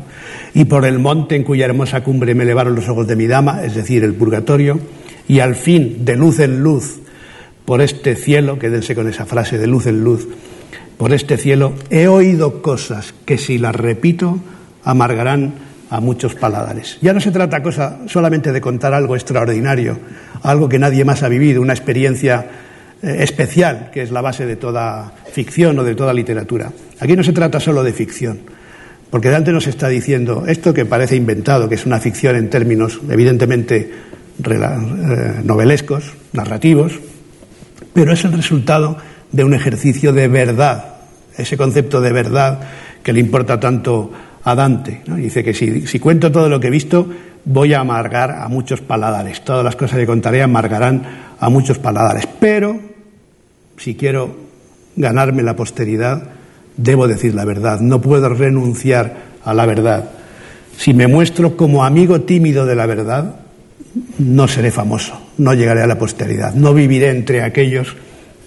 [0.53, 3.63] y por el monte en cuya hermosa cumbre me elevaron los ojos de mi dama,
[3.63, 4.79] es decir, el purgatorio,
[5.27, 6.99] y al fin, de luz en luz,
[7.65, 10.27] por este cielo, quédense con esa frase de luz en luz,
[10.97, 14.39] por este cielo, he oído cosas que si las repito
[14.83, 15.53] amargarán
[15.89, 16.97] a muchos paladares.
[17.01, 19.99] Ya no se trata cosa solamente de contar algo extraordinario,
[20.43, 22.45] algo que nadie más ha vivido, una experiencia
[23.01, 26.71] eh, especial, que es la base de toda ficción o de toda literatura.
[26.99, 28.39] Aquí no se trata solo de ficción,
[29.09, 32.99] porque Dante nos está diciendo esto que parece inventado, que es una ficción en términos
[33.09, 33.91] evidentemente
[34.43, 36.99] eh, novelescos, narrativos,
[37.93, 38.97] pero es el resultado
[39.35, 40.95] de un ejercicio de verdad,
[41.37, 42.61] ese concepto de verdad
[43.03, 44.11] que le importa tanto
[44.45, 45.01] a Dante.
[45.05, 47.05] Dice que si, si, cuento todo lo que he visto,
[47.43, 49.43] voy a amargar a muchos paladares.
[49.43, 51.03] Todas las cosas que contaré amargarán
[51.37, 52.29] a muchos paladares.
[52.39, 52.79] Pero,
[53.75, 54.37] si quiero
[54.95, 56.29] ganarme la posteridad,
[56.77, 57.81] debo decir la verdad.
[57.81, 60.11] No puedo renunciar a la verdad.
[60.77, 63.35] Si me muestro como amigo tímido de la verdad,
[64.17, 67.95] no seré famoso, no llegaré a la posteridad, no viviré entre aquellos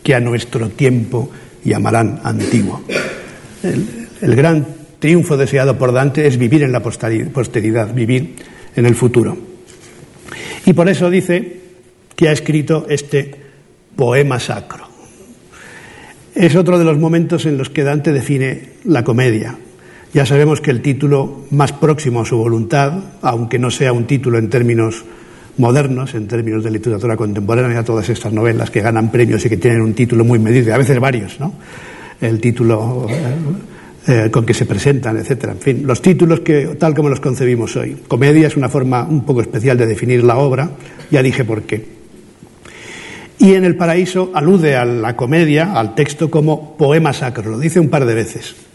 [0.03, 1.31] que a nuestro tiempo
[1.65, 2.83] llamarán antiguo.
[3.63, 4.67] El, gran
[4.99, 8.37] triunfo deseado por Dante es vivir en la posteridad, vivir
[8.75, 9.37] en el futuro.
[10.67, 11.61] Y por eso dice
[12.15, 13.35] que ha escrito este
[13.97, 14.89] poema sacro.
[16.35, 19.57] Es otro de los momentos en los que Dante define la comedia.
[20.15, 22.93] Ya sabemos que el título más próximo a su voluntad,
[23.23, 25.05] aunque no sea un título en términos
[25.59, 29.83] modernos en términos de literatura contemporánea, todas estas novelas que ganan premios y que tienen
[29.83, 31.53] un título muy medido, a veces varios, ¿no?
[32.21, 35.53] El título eh, eh, con que se presentan, etcétera.
[35.53, 37.97] En fin, los títulos que tal como los concebimos hoy.
[38.09, 40.71] Comedia es una forma un poco especial de definir la obra,
[41.11, 41.99] ya dije por qué.
[43.39, 47.79] Y en El Paraíso alude a la comedia, al texto, como poema sacro, lo dice
[47.79, 48.68] un par de veces.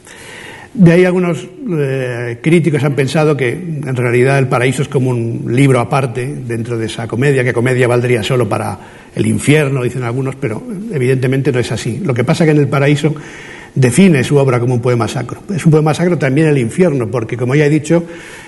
[0.73, 1.47] De ahí algunos
[1.77, 6.79] eh, críticos han pensado que en realidad El Paraíso es como un libro aparte dentro
[6.79, 8.79] de esa comedia, que comedia valdría solo para
[9.15, 11.99] el infierno, dicen algunos, pero evidentemente no es así.
[12.03, 13.13] Lo que pasa es que en El Paraíso
[13.75, 15.43] define su obra como un poema sacro.
[15.53, 18.03] Es un poema sacro también el infierno, porque como ya he dicho,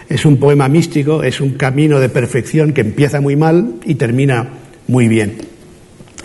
[0.10, 4.50] es un poema místico, es un camino de perfección que empieza muy mal y termina
[4.88, 5.38] muy bien.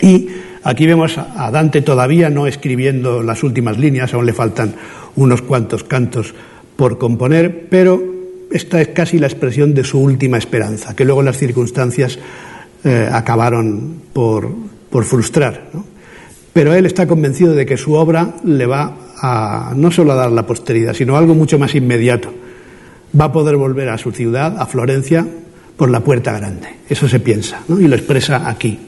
[0.01, 0.29] Y
[0.63, 4.73] aquí vemos a Dante todavía no escribiendo las últimas líneas, aún le faltan
[5.15, 6.33] unos cuantos cantos
[6.75, 8.01] por componer, pero
[8.51, 12.19] esta es casi la expresión de su última esperanza, que luego las circunstancias
[12.83, 14.49] eh, acabaron por,
[15.03, 15.69] frustrar.
[16.53, 20.31] pero él está convencido de que su obra le va a no solo a dar
[20.31, 22.33] la posteridad, sino algo mucho más inmediato.
[23.17, 25.27] Va a poder volver a su ciudad, a Florencia,
[25.77, 26.67] por la puerta grande.
[26.89, 27.79] Eso se piensa, ¿no?
[27.79, 28.79] y lo expresa aquí,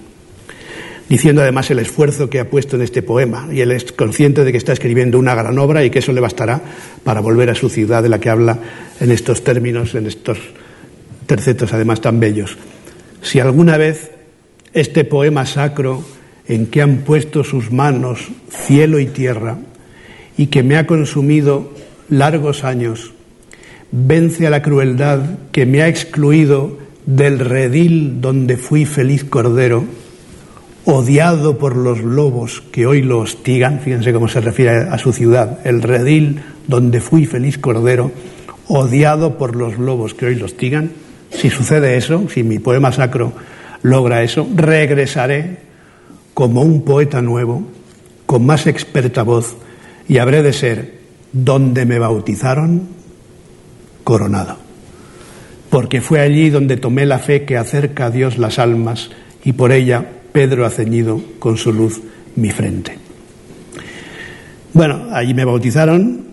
[1.10, 4.52] diciendo además el esfuerzo que ha puesto en este poema, y él es consciente de
[4.52, 6.62] que está escribiendo una gran obra y que eso le bastará
[7.04, 8.60] para volver a su ciudad de la que habla
[9.00, 10.38] en estos términos, en estos
[11.26, 12.58] tercetos además tan bellos.
[13.22, 14.12] Si alguna vez
[14.74, 16.04] este poema sacro
[16.48, 19.58] en que han puesto sus manos cielo y tierra
[20.38, 21.74] y que me ha consumido
[22.10, 23.14] largos años,
[23.92, 29.86] vence a la crueldad que me ha excluido del redil donde fui feliz cordero,
[30.86, 35.60] odiado por los lobos que hoy lo hostigan, fíjense cómo se refiere a su ciudad,
[35.64, 38.12] el redil donde fui feliz cordero,
[38.68, 40.92] odiado por los lobos que hoy lo hostigan,
[41.30, 43.34] si sucede eso, si mi poema sacro
[43.82, 45.58] logra eso, regresaré
[46.34, 47.64] como un poeta nuevo,
[48.26, 49.56] con más experta voz,
[50.08, 51.00] y habré de ser,
[51.32, 52.88] donde me bautizaron,
[54.04, 54.58] coronado.
[55.70, 59.10] Porque fue allí donde tomé la fe que acerca a Dios las almas,
[59.44, 62.02] y por ella Pedro ha ceñido con su luz
[62.36, 62.98] mi frente.
[64.74, 66.26] Bueno, allí me bautizaron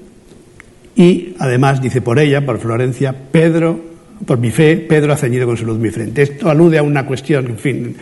[0.97, 3.91] y además dice por ella, por Florencia, Pedro
[4.27, 6.23] por mi fe, Pedro ha ceñido con su luz mi frente.
[6.23, 7.97] Esto alude a una cuestión, en fin.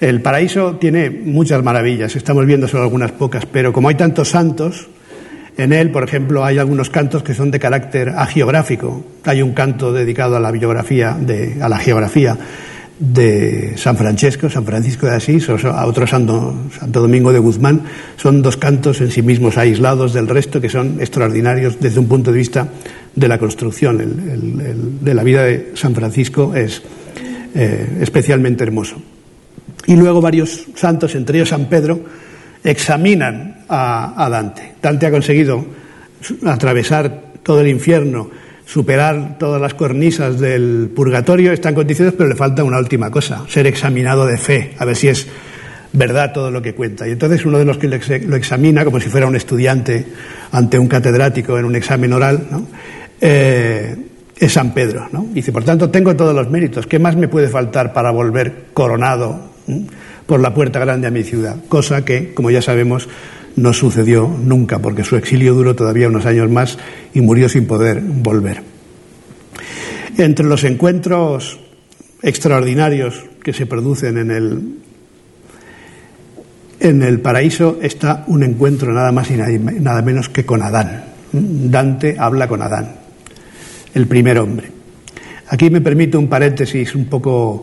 [0.00, 4.88] El paraíso tiene muchas maravillas, estamos viendo solo algunas pocas, pero como hay tantos santos,
[5.56, 9.04] en él, por ejemplo, hay algunos cantos que son de carácter agiográfico.
[9.24, 12.36] Hay un canto dedicado a la biografía, de, a la geografía
[13.00, 17.82] de San Francisco, San Francisco de Asís, o a otro Santo, Santo Domingo de Guzmán.
[18.16, 22.30] Son dos cantos en sí mismos aislados del resto que son extraordinarios desde un punto
[22.30, 22.68] de vista
[23.16, 24.00] de la construcción.
[24.00, 26.82] El, de la vida de San Francisco es
[27.54, 28.96] eh, especialmente hermoso.
[29.86, 32.00] Y luego varios santos, entre ellos San Pedro,
[32.62, 34.74] examinan a, a Dante.
[34.82, 35.64] Dante ha conseguido
[36.44, 38.28] atravesar todo el infierno,
[38.70, 43.44] superar todas las cornisas del purgatorio, está en condiciones, pero le falta una última cosa,
[43.48, 45.26] ser examinado de fe, a ver si es
[45.92, 47.08] verdad todo lo que cuenta.
[47.08, 50.06] Y entonces uno de los que lo examina, como si fuera un estudiante
[50.52, 52.46] ante un catedrático en un examen oral.
[53.20, 53.96] Eh,
[54.38, 55.08] es San Pedro.
[55.10, 55.26] ¿no?
[55.32, 56.86] Dice, por tanto, tengo todos los méritos.
[56.86, 59.50] ¿Qué más me puede faltar para volver coronado
[60.26, 61.56] por la puerta grande a mi ciudad?
[61.68, 63.08] Cosa que, como ya sabemos,
[63.56, 66.78] no sucedió nunca, porque su exilio duró todavía unos años más
[67.14, 68.62] y murió sin poder volver.
[70.16, 71.58] Entre los encuentros
[72.22, 74.74] extraordinarios que se producen en el,
[76.80, 81.04] en el paraíso está un encuentro nada más y nada menos que con Adán.
[81.32, 83.00] Dante habla con Adán
[83.94, 84.68] el primer hombre.
[85.48, 87.62] Aquí me permite un paréntesis un poco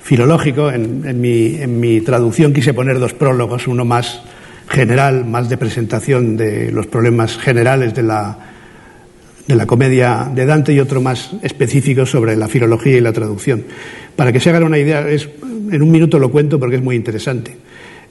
[0.00, 0.70] filológico.
[0.70, 4.22] En, mi, en mi traducción quise poner dos prólogos, uno más
[4.68, 8.38] general, más de presentación de los problemas generales de la,
[9.46, 13.64] de la comedia de Dante y otro más específico sobre la filología y la traducción.
[14.14, 15.28] Para que se hagan una idea, es,
[15.70, 17.56] en un minuto lo cuento porque es muy interesante.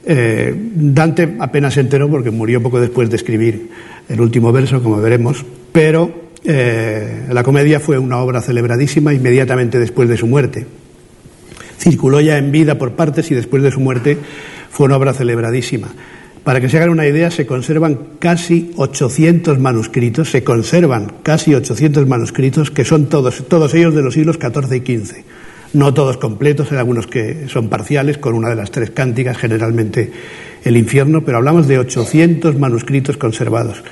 [0.05, 3.69] Eh, Dante apenas se enteró porque murió poco después de escribir
[4.07, 10.07] el último verso, como veremos, pero eh, la comedia fue una obra celebradísima inmediatamente después
[10.07, 10.65] de su muerte.
[11.77, 14.17] Circuló ya en vida por partes y después de su muerte
[14.71, 15.89] fue una obra celebradísima.
[16.47, 22.07] Para que se hagan una idea, se conservan casi 800 manuscritos, se conservan casi 800
[22.07, 25.15] manuscritos, que son todos, todos ellos de los siglos XIV y XV.
[25.73, 30.09] No todos completos, hay algunos que son parciales, con una de las tres cánticas, generalmente
[30.63, 33.83] el infierno, pero hablamos de 800 manuscritos conservados.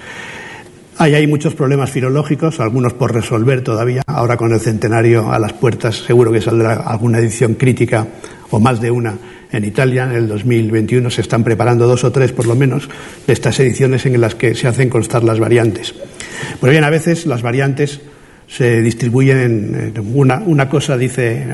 [0.97, 4.01] Hay muchos problemas filológicos, algunos por resolver todavía.
[4.07, 8.07] Ahora con el centenario a las puertas seguro que saldrá alguna edición crítica
[8.49, 9.17] o más de una
[9.51, 10.05] en Italia.
[10.05, 12.87] En el 2021 se están preparando dos o tres por lo menos
[13.27, 15.93] de estas ediciones en las que se hacen constar las variantes.
[16.61, 17.99] Pues bien, a veces las variantes
[18.47, 21.45] se distribuyen en una, una cosa dice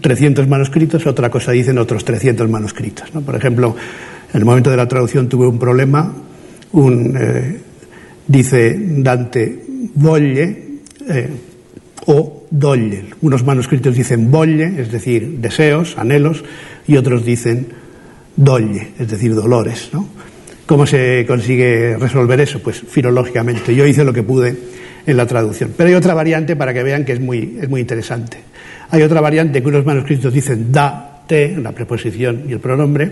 [0.00, 3.10] 300 manuscritos, otra cosa dicen otros 300 manuscritos.
[3.10, 3.76] Por ejemplo,
[4.32, 6.10] en el momento de la traducción tuve un problema,
[6.72, 7.16] un...
[7.20, 7.67] Eh,
[8.28, 9.64] dice Dante
[9.94, 11.28] volle eh,
[12.06, 13.04] o dolle.
[13.22, 16.44] Unos manuscritos dicen volle, es decir, deseos, anhelos,
[16.86, 17.66] y otros dicen
[18.36, 19.90] dolle, es decir, dolores.
[19.92, 20.08] ¿no?
[20.66, 22.62] ¿Cómo se consigue resolver eso?
[22.62, 23.74] Pues filológicamente.
[23.74, 24.54] Yo hice lo que pude
[25.06, 25.72] en la traducción.
[25.76, 28.38] Pero hay otra variante para que vean que es muy, es muy interesante.
[28.90, 33.10] Hay otra variante que unos manuscritos dicen da, te, la preposición y el pronombre,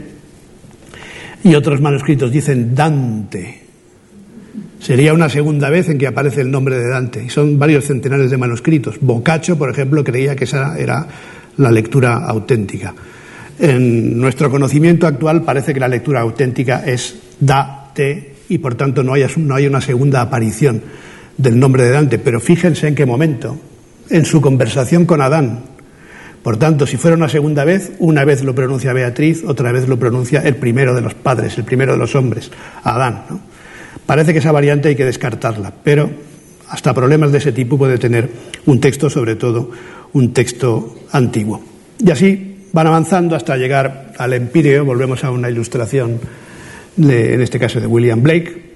[1.44, 3.65] y otros manuscritos dicen dante,
[4.86, 8.30] Sería una segunda vez en que aparece el nombre de Dante, y son varios centenares
[8.30, 8.98] de manuscritos.
[9.00, 11.08] Boccaccio, por ejemplo, creía que esa era
[11.56, 12.94] la lectura auténtica.
[13.58, 19.02] En nuestro conocimiento actual parece que la lectura auténtica es da, te, y por tanto
[19.02, 20.80] no hay, no hay una segunda aparición
[21.36, 22.20] del nombre de Dante.
[22.20, 23.58] Pero fíjense en qué momento,
[24.08, 25.64] en su conversación con Adán.
[26.44, 29.98] Por tanto, si fuera una segunda vez, una vez lo pronuncia Beatriz, otra vez lo
[29.98, 32.52] pronuncia el primero de los padres, el primero de los hombres,
[32.84, 33.24] Adán.
[34.06, 36.08] Parece que esa variante hay que descartarla, pero
[36.68, 38.30] hasta problemas de ese tipo puede tener
[38.66, 39.70] un texto, sobre todo
[40.12, 41.62] un texto antiguo.
[41.98, 46.20] Y así van avanzando hasta llegar al empíreo, volvemos a una ilustración,
[46.98, 48.66] en este caso de William Blake,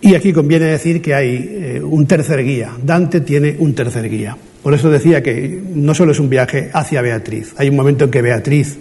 [0.00, 2.70] y aquí conviene decir que hay eh, un tercer guía.
[2.82, 4.36] Dante tiene un tercer guía.
[4.62, 7.54] Por eso decía que no solo es un viaje hacia Beatriz.
[7.56, 8.78] Hay un momento en que Beatriz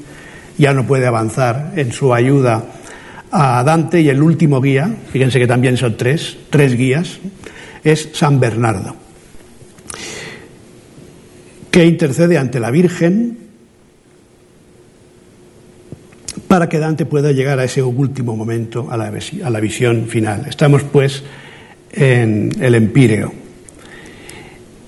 [0.58, 2.66] ya no puede avanzar en su ayuda
[3.40, 7.20] a Dante y el último guía, fíjense que también son tres, tres guías,
[7.84, 8.96] es San Bernardo,
[11.70, 13.38] que intercede ante la Virgen
[16.48, 19.14] para que Dante pueda llegar a ese último momento, a la,
[19.44, 20.48] a la visión final.
[20.50, 21.22] Estamos pues
[21.92, 23.32] en el Empíreo.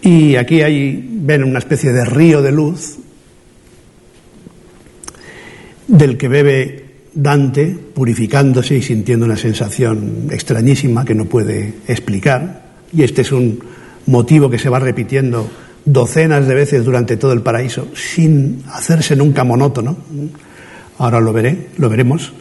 [0.01, 2.97] Y aquí hay, ven una especie de río de luz
[5.87, 6.88] del que bebe
[7.21, 12.63] Dante, purificándose y sintiendo una sensación extrañísima que no puede explicar.
[12.93, 13.59] Y este es un
[14.05, 15.49] motivo que se va repitiendo
[15.85, 19.97] docenas de veces durante todo el paraíso, sin hacerse nunca monótono
[20.99, 22.31] ahora lo veré, lo veremos,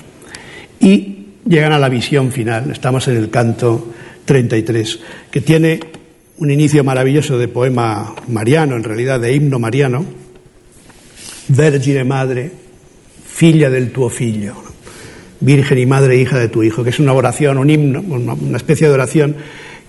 [0.80, 2.70] y llegan a la visión final.
[2.70, 3.92] Estamos en el canto
[4.26, 5.00] 33,
[5.30, 5.80] que tiene
[6.38, 10.04] un inicio maravilloso de poema mariano, en realidad de himno mariano,
[11.48, 12.52] Vergine Madre,
[13.38, 14.56] filla del tuo figlio,
[15.38, 18.88] Virgen y Madre hija de tu hijo, que es una oración, un himno, una especie
[18.88, 19.36] de oración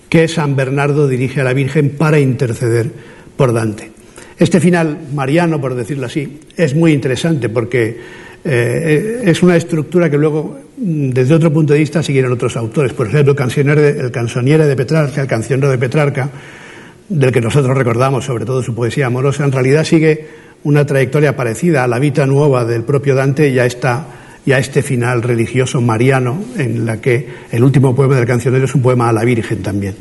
[0.08, 2.92] que San Bernardo dirige a la Virgen para interceder
[3.36, 3.90] por Dante.
[4.38, 7.98] Este final mariano, por decirlo así, es muy interesante porque
[8.44, 12.92] eh, es una estructura que luego, mm, desde otro punto de vista, siguieron otros autores.
[12.92, 16.30] Por ejemplo, el canzoniere de Petrarca, el cancionero de Petrarca,
[17.08, 20.28] del que nosotros recordamos sobre todo su poesía amorosa, en realidad sigue
[20.64, 24.06] una trayectoria parecida a la vida nueva del propio Dante y a, esta,
[24.44, 28.74] y a este final religioso mariano, en la que el último poema del cancionero es
[28.74, 29.94] un poema a la Virgen también.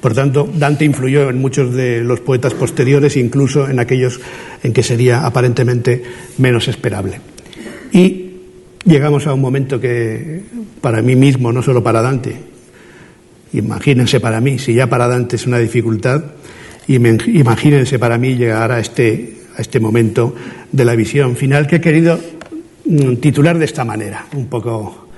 [0.00, 4.20] Por tanto, Dante influyó en muchos de los poetas posteriores, incluso en aquellos
[4.62, 6.02] en que sería aparentemente
[6.38, 7.20] menos esperable.
[7.92, 8.30] Y
[8.84, 10.42] llegamos a un momento que
[10.80, 12.36] para mí mismo, no solo para Dante,
[13.52, 16.22] imagínense para mí, si ya para Dante es una dificultad,
[16.86, 20.34] imagínense para mí llegar a este, a este momento
[20.70, 22.18] de la visión final que he querido
[22.84, 25.08] mm, titular de esta manera, un poco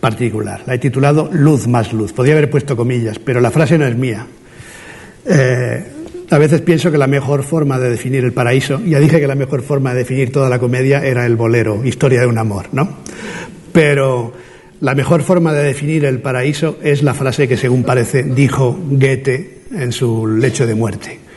[0.00, 0.62] particular.
[0.66, 2.12] La he titulado Luz más luz.
[2.12, 4.26] Podría haber puesto comillas, pero la frase no es mía.
[5.24, 5.84] Eh,
[6.30, 9.34] a veces pienso que la mejor forma de definir el paraíso, ya dije que la
[9.34, 12.98] mejor forma de definir toda la comedia era el bolero, historia de un amor, ¿no?
[13.72, 14.32] Pero
[14.80, 19.60] la mejor forma de definir el paraíso es la frase que, según parece, dijo Goethe
[19.72, 21.27] en su lecho de muerte.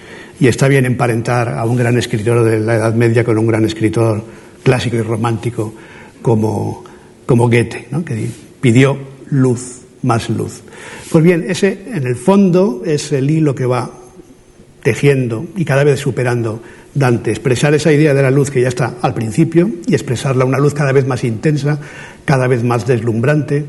[0.42, 3.64] Y está bien emparentar a un gran escritor de la Edad Media con un gran
[3.64, 4.24] escritor
[4.64, 5.72] clásico y romántico
[6.20, 6.84] como,
[7.28, 8.28] como Goethe, que
[8.60, 8.98] pidió
[9.30, 10.64] luz, más luz.
[11.12, 13.92] Pues bien, ese en el fondo es el hilo que va
[14.82, 16.64] tejiendo y cada vez superando
[16.96, 20.58] Dante, expresar esa idea de la luz que ya está al principio y expresarla una
[20.58, 21.80] luz cada vez más intensa,
[22.26, 23.64] cada vez más deslumbrante,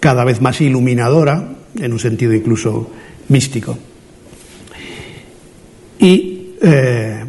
[0.00, 2.90] cada vez más iluminadora, en un sentido incluso
[3.28, 3.76] místico.
[6.06, 7.24] Y eh,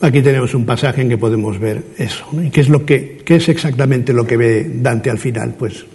[0.00, 2.26] aquí tenemos un pasaje en que podemos ver eso.
[2.42, 5.54] ¿Y qué es, lo que, qué es exactamente lo que ve Dante al final?
[5.56, 5.86] Pues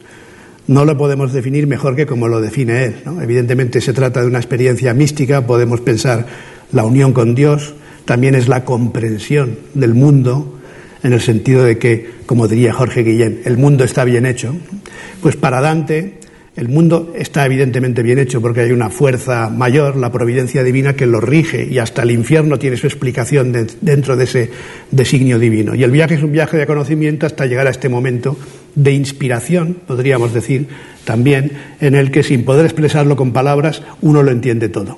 [0.67, 2.95] no lo podemos definir mejor que como lo define él.
[3.21, 6.25] Evidentemente se trata de una experiencia mística, podemos pensar
[6.71, 7.73] la unión con Dios,
[8.05, 10.61] también es la comprensión del mundo,
[11.03, 14.55] en el sentido de que, como diría Jorge Guillén, el mundo está bien hecho.
[15.21, 16.21] Pues para Dante
[16.57, 21.05] el mundo está evidentemente bien hecho porque hay una fuerza mayor, la providencia divina, que
[21.05, 24.49] lo rige y hasta el infierno tiene su explicación dentro de ese
[24.89, 25.75] designio divino.
[25.75, 28.35] Y el viaje es un viaje de conocimiento hasta llegar a este momento
[28.73, 30.67] de inspiración, podríamos decir,
[31.05, 34.97] también, en el que sin poder expresarlo con palabras, uno lo entiende todo.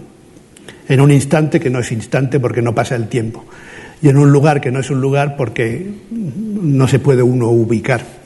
[0.88, 3.44] En un instante que no es instante porque no pasa el tiempo.
[4.02, 8.18] Y en un lugar que no es un lugar porque no se puede uno ubicar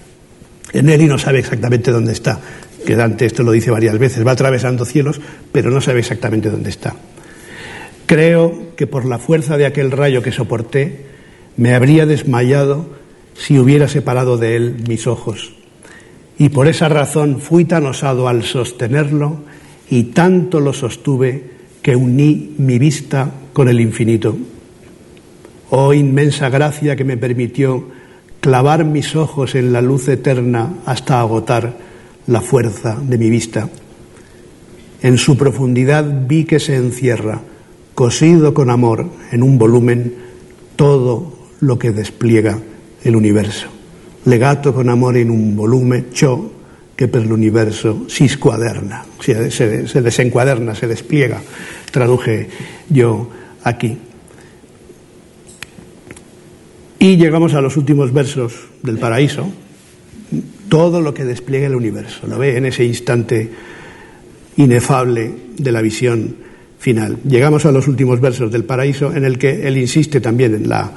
[0.71, 2.39] en él y no sabe exactamente dónde está
[2.83, 6.69] que Dante esto lo dice varias veces, va atravesando cielos, pero no sabe exactamente dónde
[6.69, 6.95] está.
[8.05, 11.05] Creo que por la fuerza de aquel rayo que soporté,
[11.55, 12.87] me habría desmayado
[13.35, 15.53] si hubiera separado de él mis ojos.
[16.37, 19.37] Y por esa razón fui tan osado al sostenerlo
[19.89, 21.51] y tanto lo sostuve
[21.81, 24.35] que uní mi vista con el infinito.
[25.69, 27.87] Oh inmensa gracia que me permitió
[28.41, 31.92] clavar mis ojos en la luz eterna hasta agotar
[32.27, 33.69] la fuerza de mi vista.
[35.01, 37.41] En su profundidad vi que se encierra,
[37.93, 40.15] cosido con amor en un volumen,
[40.75, 42.59] todo lo que despliega
[43.03, 43.67] el universo.
[44.25, 46.49] Legato con amor en un volumen, ciò
[46.95, 51.41] que per l'universo si se, se, se desencuaderna, se despliega,
[51.91, 52.49] traduje
[52.89, 53.29] yo
[53.63, 53.97] aquí.
[56.99, 59.49] Y llegamos a los últimos versos del paraíso,
[60.69, 63.49] todo lo que despliega el universo, lo ve en ese instante
[64.57, 66.35] inefable de la visión
[66.79, 67.17] final.
[67.27, 70.91] Llegamos a los últimos versos del paraíso en el que él insiste también en, la,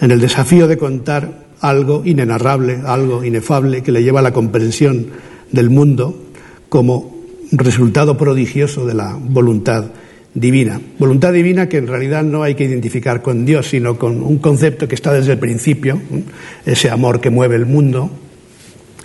[0.00, 5.06] en el desafío de contar algo inenarrable, algo inefable que le lleva a la comprensión
[5.50, 6.24] del mundo
[6.68, 7.14] como
[7.52, 9.86] resultado prodigioso de la voluntad
[10.34, 10.80] divina.
[10.98, 14.88] Voluntad divina que en realidad no hay que identificar con Dios, sino con un concepto
[14.88, 16.00] que está desde el principio,
[16.66, 18.10] ese amor que mueve el mundo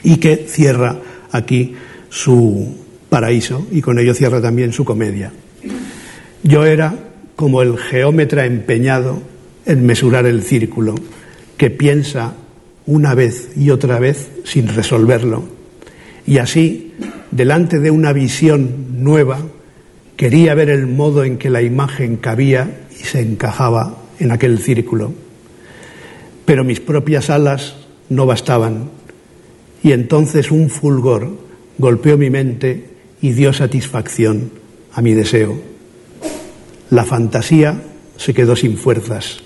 [0.04, 0.98] y que cierra
[1.32, 1.76] aquí
[2.10, 2.76] su
[3.10, 5.32] paraíso y con ello cierra también su comedia.
[6.44, 6.96] Yo era
[7.36, 9.22] como el geómetra empeñado
[9.66, 10.96] en mesurar el círculo,
[11.58, 12.34] que piensa
[12.86, 15.44] una vez y otra vez sin resolverlo.
[16.26, 16.94] Y así,
[17.32, 19.40] delante de una visión nueva,
[20.16, 25.14] quería ver el modo en que la imagen cabía y se encajaba en aquel círculo.
[26.46, 27.76] Pero mis propias alas
[28.10, 28.90] no bastaban,
[29.84, 31.30] y entonces un fulgor
[31.78, 32.86] golpeó mi mente
[33.22, 34.52] y dio satisfacción
[34.94, 35.60] a mi deseo.
[36.90, 37.82] La fantasía
[38.18, 39.40] se quedó sin fuerzas,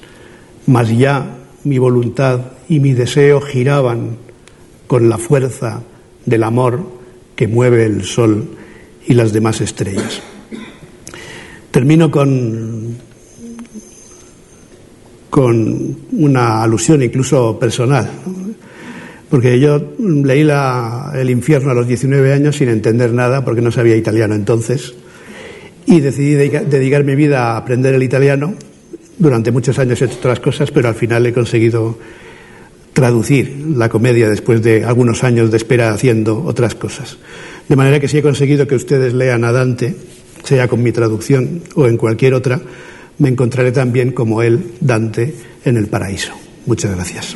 [0.65, 4.18] mas ya mi voluntad y mi deseo giraban
[4.88, 5.84] con la fuerza
[6.26, 6.85] del amor
[7.35, 8.47] que mueve el sol
[9.07, 10.22] y las demás estrellas.
[11.72, 12.95] Termino con,
[15.30, 18.10] con una alusión incluso personal.
[19.29, 23.71] Porque yo leí la, El infierno a los 19 años sin entender nada, porque no
[23.71, 24.93] sabía italiano entonces,
[25.85, 28.53] y decidí dedicar mi vida a aprender el italiano.
[29.17, 31.97] Durante muchos años he hecho otras cosas, pero al final he conseguido
[32.93, 37.17] traducir la comedia después de algunos años de espera haciendo otras cosas.
[37.67, 39.95] De manera que si he conseguido que ustedes lean a Dante,
[40.43, 42.61] sea con mi traducción o en cualquier otra,
[43.17, 45.33] me encontraré también como él, Dante,
[45.65, 46.33] en el paraíso.
[46.65, 47.35] Muchas gracias.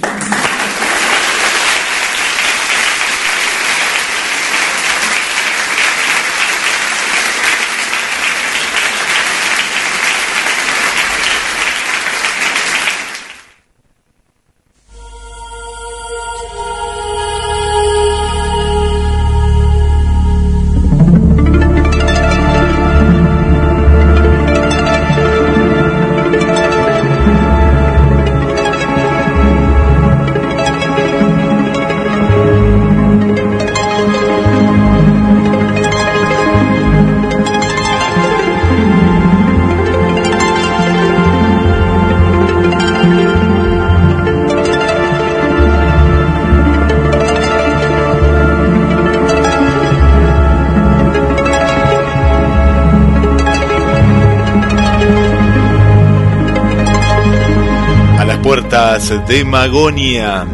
[59.09, 60.45] De Magonia.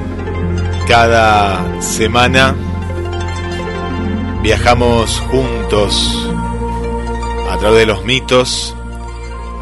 [0.87, 2.55] Cada semana
[4.43, 6.29] viajamos juntos
[7.49, 8.75] a través de los mitos,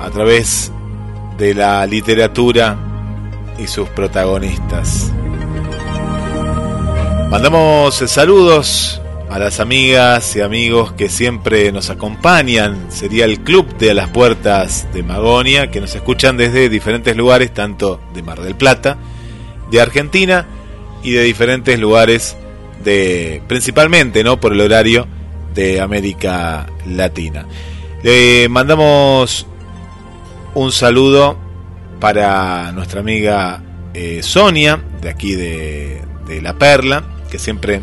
[0.01, 0.73] a través
[1.37, 2.77] de la literatura
[3.57, 5.09] y sus protagonistas.
[7.29, 9.00] Mandamos saludos
[9.31, 12.91] a las amigas y amigos que siempre nos acompañan.
[12.91, 18.01] Sería el Club de las Puertas de Magonia, que nos escuchan desde diferentes lugares, tanto
[18.13, 18.97] de Mar del Plata,
[19.71, 20.45] de Argentina
[21.01, 22.35] y de diferentes lugares
[22.83, 24.37] de principalmente, ¿no?
[24.37, 25.07] por el horario
[25.55, 27.45] de América Latina.
[28.03, 29.47] Le mandamos
[30.55, 31.37] un saludo
[32.01, 33.63] para nuestra amiga
[33.93, 37.81] eh, Sonia, de aquí de, de La Perla, que siempre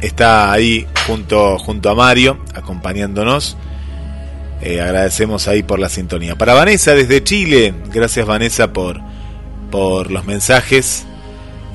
[0.00, 3.56] está ahí junto, junto a Mario, acompañándonos.
[4.60, 6.36] Eh, agradecemos ahí por la sintonía.
[6.36, 9.00] Para Vanessa desde Chile, gracias Vanessa por,
[9.70, 11.04] por los mensajes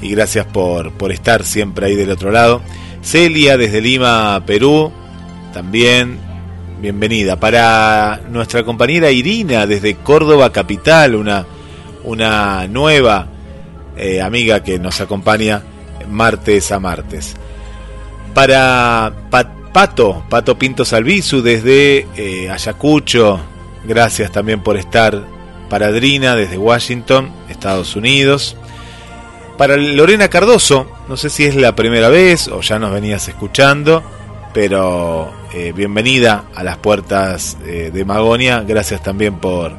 [0.01, 2.61] y gracias por, por estar siempre ahí del otro lado.
[3.01, 4.91] Celia desde Lima, Perú,
[5.53, 6.19] también
[6.81, 7.39] bienvenida.
[7.39, 11.45] Para nuestra compañera Irina desde Córdoba Capital, una,
[12.03, 13.27] una nueva
[13.97, 15.61] eh, amiga que nos acompaña
[16.09, 17.35] martes a martes.
[18.39, 19.11] Para
[19.73, 23.37] Pato, Pato Pinto Salvizu desde eh, Ayacucho,
[23.83, 25.25] gracias también por estar.
[25.69, 28.55] Para Adrina desde Washington, Estados Unidos.
[29.57, 34.03] para Lorena Cardoso, no sé si es la primera vez o ya nos venías escuchando,
[34.53, 39.73] pero eh, bienvenida a las puertas eh, de Magonia, gracias también por,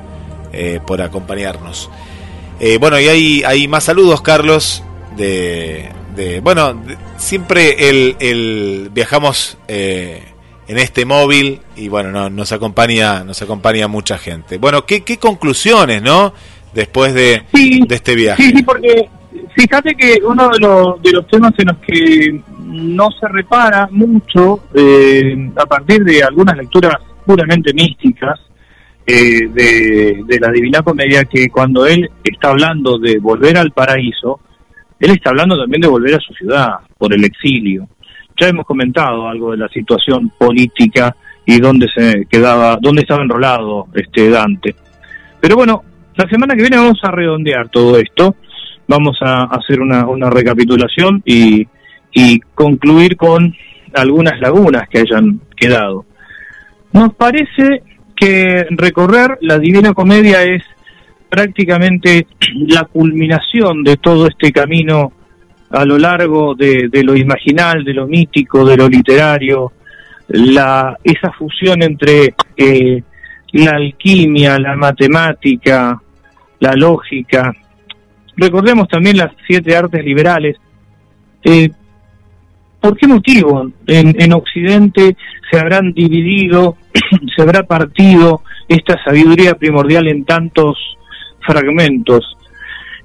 [0.87, 1.89] por acompañarnos.
[2.79, 4.83] bueno, y hay, hay más saludos, Carlos,
[5.17, 6.83] de, de bueno,
[7.17, 14.19] siempre el, el viajamos en este móvil y bueno, no, nos acompaña nos acompaña mucha
[14.19, 14.59] gente.
[14.59, 16.33] Bueno, ¿qué, qué conclusiones, no?
[16.75, 18.43] Después de, de este viaje.
[18.43, 19.09] Sí, sí, porque
[19.55, 24.65] Fíjate que uno de los, de los temas en los que no se repara mucho,
[24.75, 28.41] eh, a partir de algunas lecturas puramente místicas
[29.07, 34.41] eh, de, de la Divina Comedia, que cuando él está hablando de volver al paraíso,
[35.01, 37.89] él está hablando también de volver a su ciudad por el exilio.
[38.41, 43.87] Ya hemos comentado algo de la situación política y dónde se quedaba, dónde estaba enrolado
[43.95, 44.75] este Dante.
[45.41, 45.83] Pero bueno,
[46.15, 48.37] la semana que viene vamos a redondear todo esto
[48.91, 51.67] vamos a hacer una, una recapitulación y,
[52.13, 53.55] y concluir con
[53.95, 56.05] algunas lagunas que hayan quedado.
[56.93, 57.85] Nos parece
[58.17, 60.65] que recorrer la Divina Comedia es
[61.31, 62.27] prácticamente
[62.69, 65.13] la culminación de todo este camino
[65.71, 69.73] a lo largo de, lo imaginal, de lo mítico, de lo literario,
[70.29, 73.03] la, esa fusión entre eh,
[73.53, 76.01] la alquimia, la matemática,
[76.59, 77.53] la lógica,
[78.41, 80.57] Recordemos también las siete artes liberales.
[81.45, 81.69] Eh,
[82.81, 85.15] ¿Por qué motivo en, Occidente
[85.51, 86.79] se habrán dividido,
[87.37, 90.79] se habrá partido esta sabiduría primordial en tantos
[91.47, 92.37] fragmentos?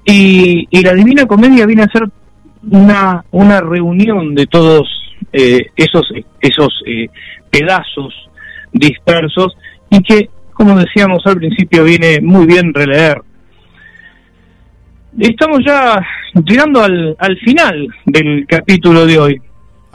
[0.04, 2.04] Y, la Divina Comedia viene a ser
[2.70, 4.88] una, una reunión de todos
[5.32, 6.08] eh, esos,
[6.40, 7.08] esos eh,
[7.50, 8.14] pedazos
[8.72, 9.56] dispersos
[9.90, 13.20] y que, como decíamos al principio, viene muy bien releer
[15.18, 16.00] estamos ya
[16.44, 19.42] llegando al, al final del capítulo de hoy.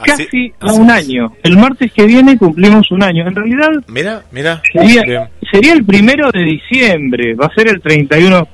[0.03, 1.31] Casi a un año.
[1.43, 3.27] El martes que viene cumplimos un año.
[3.27, 7.35] En realidad, mira, mira, sería, sería el primero de diciembre.
[7.35, 8.47] Va a ser el 31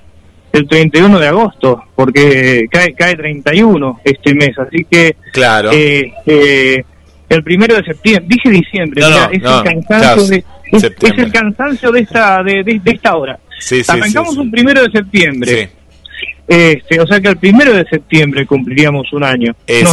[0.53, 5.71] el 31 de agosto, porque cae, cae 31 este mes, así que claro.
[5.71, 6.83] Eh, eh,
[7.29, 9.01] el primero de septiembre, dije diciembre,
[9.31, 13.37] es, el cansancio de, es, el cansancio de esta de, de, esta hora.
[13.59, 15.69] Sí, Arrancamos un primero de septiembre.
[16.47, 19.53] Este, o sea que el primero de septiembre cumpliríamos un año.
[19.67, 19.83] Eh,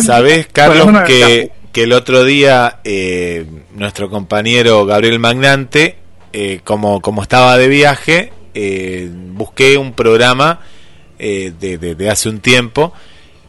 [0.00, 5.96] ¿Sabés, Carlos, que, que, el otro día eh, nuestro compañero Gabriel Magnante,
[6.34, 8.32] eh, como, como estaba de viaje,
[9.32, 10.60] busqué un programa
[11.18, 12.92] de, de, hace un tiempo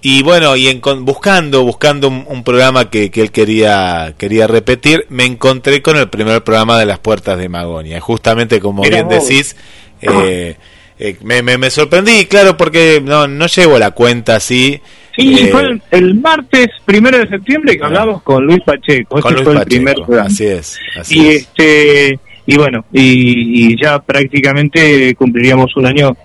[0.08, 5.26] y bueno, y en, buscando, buscando un, programa que, que, él quería, quería repetir, me
[5.26, 8.00] encontré con el primer programa de las puertas de Magonia.
[8.00, 9.56] Justamente como bien decís,
[10.00, 10.58] eh,
[11.00, 14.80] eh, me, me, sorprendí, claro, porque no, no llevo la cuenta así.
[15.18, 17.88] Sí, eh, fue el, martes primero de septiembre que ah.
[17.88, 19.20] hablamos con Luis Pacheco.
[19.20, 20.78] Con fue el primer así es.
[21.00, 21.36] Así y es.
[21.38, 26.16] este y bueno, y, ya prácticamente cumpliríamos un año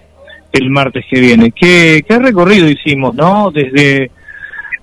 [0.53, 1.53] el martes que viene.
[1.53, 3.51] ¿Qué, qué recorrido hicimos, no?
[3.53, 4.11] Desde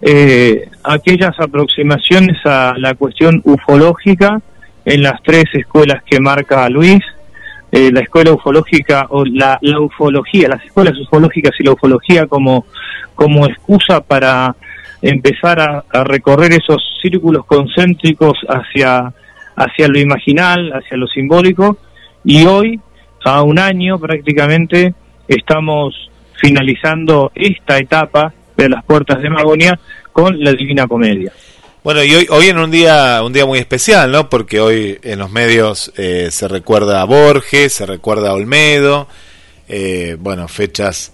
[0.02, 4.42] eh, aquellas aproximaciones a la cuestión ufológica
[4.86, 7.04] en las tres escuelas que marca Luis,
[7.72, 12.66] eh, la escuela ufológica o la, ufología, las escuelas ufológicas y la ufología como,
[13.16, 14.56] como excusa para
[15.02, 19.12] empezar a, recorrer esos círculos concéntricos hacia,
[19.58, 21.78] hacia lo imaginal, hacia lo simbólico,
[22.24, 22.80] y hoy,
[23.26, 24.94] a un año prácticamente,
[25.28, 26.10] estamos
[26.40, 29.78] finalizando esta etapa de las puertas de Magonia
[30.14, 31.32] con la Divina Comedia.
[31.84, 34.30] Bueno, y hoy, hoy en un día, un día muy especial, ¿no?
[34.30, 39.08] Porque hoy en los medios eh, se recuerda a Borges, se recuerda a Olmedo,
[39.68, 41.14] eh, bueno, fechas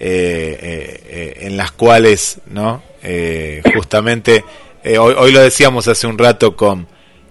[0.00, 2.82] eh, en las cuales, ¿no?
[3.74, 4.42] justamente,
[4.98, 6.86] hoy, hoy lo decíamos hace un rato con,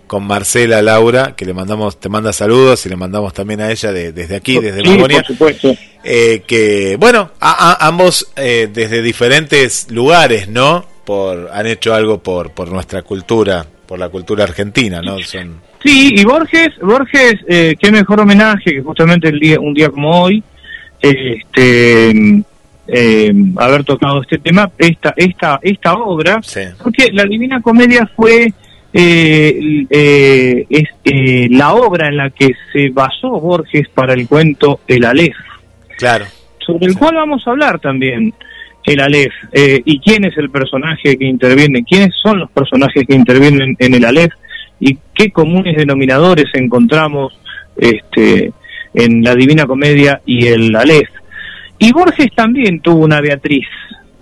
[0.07, 3.91] con Marcela Laura, que le mandamos, te manda saludos y le mandamos también a ella
[3.91, 10.93] desde aquí, desde sí, que, bueno, a, ambos desde diferentes lugares, ¿no?
[11.03, 15.19] por han hecho algo por por nuestra cultura, por la cultura argentina, ¿no?
[15.19, 15.61] Son...
[15.84, 20.23] Sí, y Borges, Borges, eh, qué mejor homenaje que justamente el día, un día como
[20.23, 20.41] hoy,
[21.01, 22.11] este,
[22.88, 26.39] eh, haber tocado este tema, esta, esta, esta obra,
[26.81, 28.53] porque la Divina Comedia fue
[28.94, 34.82] eh, eh es eh, la obra en la que se basó Borges para el cuento
[34.88, 35.36] El Aleph.
[35.98, 36.26] Claro.
[36.60, 38.34] Sobre el cual vamos a hablar también
[38.86, 43.15] el Aleph eh, y quién es el personaje que interviene, quiénes son los personajes que
[43.15, 44.34] intervienen en el Aleph
[44.80, 47.34] y qué comunes denominadores encontramos
[47.78, 48.52] este,
[48.94, 51.10] en la Divina Comedia y el Aleph.
[51.80, 53.68] Y Borges también tuvo una Beatriz,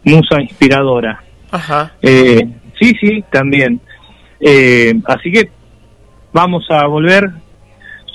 [0.03, 1.21] musa inspiradora.
[1.51, 1.93] Ajá.
[2.01, 2.47] Eh,
[2.79, 3.79] sí, sí, también.
[4.41, 5.49] Eh, así que
[6.33, 7.29] vamos a volver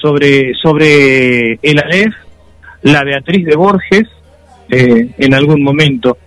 [0.01, 2.15] sobre, sobre el Aleph,
[2.83, 4.09] la Beatriz de Borges,
[4.69, 6.19] eh, en algún momento.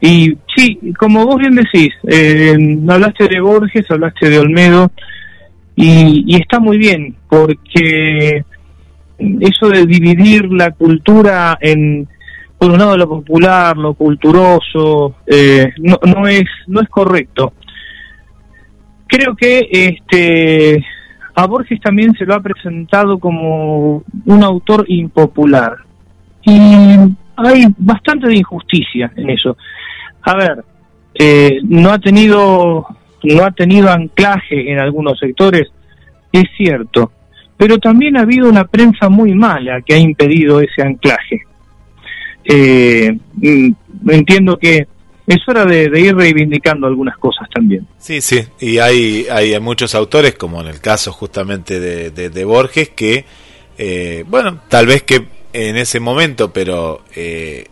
[0.00, 2.56] Y sí, como vos bien decís, eh,
[2.88, 4.90] hablaste de Borges, hablaste de Olmedo,
[5.76, 8.44] y, y está muy bien, porque
[9.40, 12.08] eso de dividir la cultura en
[12.58, 17.52] por un lado lo popular, lo culturoso, eh, no, no es no es correcto.
[19.08, 20.84] Creo que este
[21.34, 25.76] a Borges también se lo ha presentado como un autor impopular
[26.42, 26.58] y
[27.36, 29.56] hay bastante de injusticia en eso.
[30.22, 30.64] A ver,
[31.14, 32.86] eh, no ha tenido
[33.22, 35.68] no ha tenido anclaje en algunos sectores,
[36.32, 37.12] es cierto,
[37.56, 41.42] pero también ha habido una prensa muy mala que ha impedido ese anclaje.
[42.44, 43.70] Eh, mm,
[44.10, 44.86] entiendo que
[45.28, 47.86] es hora de, ir reivindicando algunas cosas también.
[47.98, 52.88] Sí, sí, y hay, hay muchos autores, como en el caso justamente de, de, Borges,
[52.88, 53.26] que,
[53.76, 57.66] eh, bueno, tal vez que en ese momento, pero eh,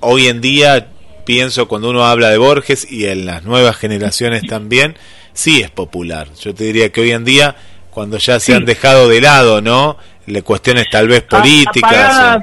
[0.00, 0.88] hoy en día
[1.26, 4.96] pienso cuando uno habla de Borges y en las nuevas generaciones también,
[5.34, 6.28] sí es popular.
[6.40, 7.54] Yo te diría que hoy en día,
[7.90, 9.98] cuando ya se han dejado de lado, ¿no?
[10.24, 12.40] Le cuestiones tal vez políticas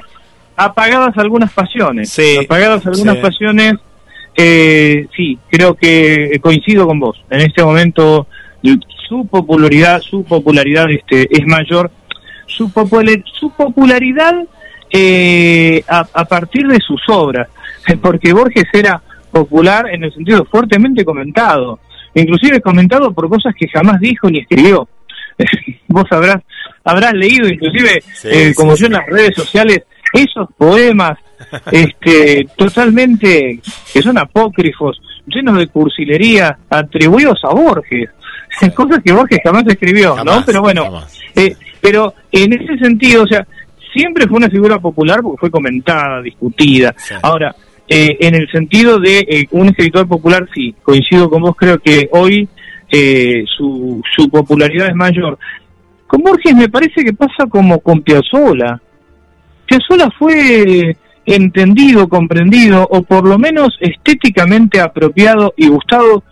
[0.56, 2.10] apagadas algunas pasiones.
[2.10, 3.74] Sí, apagadas algunas pasiones,
[4.36, 7.22] eh, sí, creo que coincido con vos.
[7.30, 8.26] En este momento
[9.08, 11.90] su popularidad, su popularidad este, es mayor.
[12.46, 12.70] Su,
[13.38, 14.34] su popularidad
[14.90, 17.48] eh, a, a, partir de sus obras,
[18.02, 21.80] porque Borges era popular en el sentido fuertemente comentado,
[22.14, 24.88] inclusive comentado por cosas que jamás dijo ni escribió.
[25.88, 26.42] Vos habrás
[26.84, 29.82] habrás leído, inclusive eh, como yo en las redes sociales,
[30.12, 31.18] esos poemas
[31.70, 33.60] este, totalmente
[33.92, 38.10] que son apócrifos, llenos de cursilería, atribuidos a Borges,
[38.74, 40.42] cosas que Borges jamás escribió, ¿no?
[40.44, 41.02] Pero bueno,
[41.34, 43.46] eh, pero en ese sentido, o sea,
[43.94, 46.94] siempre fue una figura popular porque fue comentada, discutida.
[47.22, 47.54] Ahora,
[47.88, 52.08] eh, en el sentido de eh, un escritor popular, sí, coincido con vos, creo que
[52.12, 52.48] hoy
[53.56, 55.38] su, su popularidad es mayor.
[56.06, 58.80] Con Borges me parece que pasa como con Piazzolla
[59.86, 60.96] sola fue
[61.26, 66.22] entendido, comprendido o por lo menos estéticamente apropiado y gustado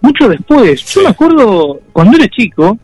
[0.00, 0.84] mucho después.
[0.94, 2.78] Yo me acuerdo cuando era chico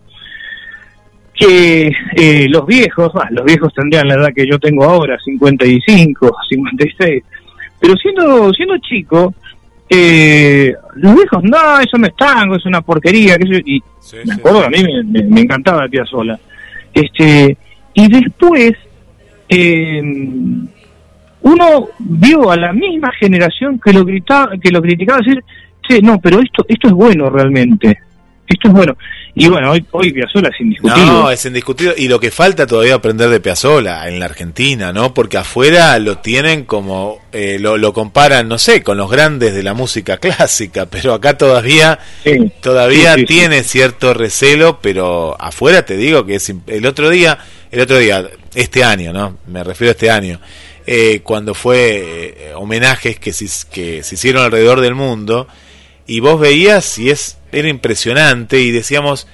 [1.34, 7.24] que eh, los viejos, los viejos tendrían la edad que yo tengo ahora, 55, 56,
[7.80, 9.34] pero siendo siendo chico,
[9.88, 13.82] eh, los viejos, no, eso no es tango, es una porquería, que y
[14.24, 16.38] me acuerdo, a mí me, me, encantaba la tía sola.
[16.92, 17.56] Este,
[17.94, 18.72] y después
[19.48, 20.02] eh,
[21.44, 25.44] uno vio a la misma generación que lo gritaba, que lo criticaba decir,
[25.86, 27.98] sí, no, pero esto, esto es bueno realmente.
[28.46, 28.96] Esto es bueno.
[29.34, 31.06] Y bueno, hoy, hoy es indiscutible.
[31.06, 31.94] No, es indiscutible.
[31.98, 35.12] Y lo que falta todavía aprender de Piazzolla en la Argentina, ¿no?
[35.12, 39.62] Porque afuera lo tienen como, eh, lo, lo, comparan, no sé, con los grandes de
[39.62, 41.98] la música clásica, pero acá todavía,
[42.60, 47.38] todavía tiene cierto recelo, pero afuera te digo que es, el otro día,
[47.70, 49.38] el otro día, este año, ¿no?
[49.46, 50.40] Me refiero a este año.
[50.86, 55.48] Eh, cuando fue eh, homenajes que se, que se hicieron alrededor del mundo
[56.06, 59.26] y vos veías y es era impresionante y decíamos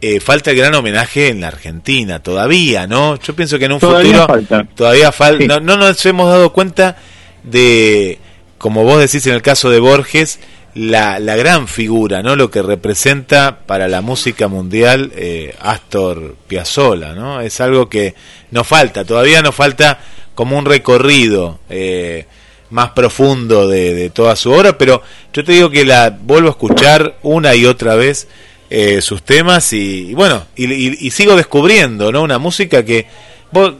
[0.00, 3.80] eh, falta el gran homenaje en la Argentina todavía no yo pienso que en un
[3.80, 4.26] futuro
[4.74, 6.96] todavía falta no, nos hemos dado cuenta
[7.42, 8.18] de
[8.56, 10.38] como vos decís en el caso de Borges
[10.74, 15.12] la, la gran figura no lo que representa para la música mundial
[15.60, 18.14] Astor Piazzolla no es algo que
[18.50, 19.98] nos falta todavía nos falta
[20.36, 22.26] como un recorrido eh,
[22.70, 25.02] más profundo de, toda su obra, pero
[25.32, 28.28] yo te digo que la vuelvo a escuchar una y otra vez
[28.70, 32.22] eh, sus temas y, bueno, y, sigo descubriendo, ¿no?
[32.22, 33.06] Una música que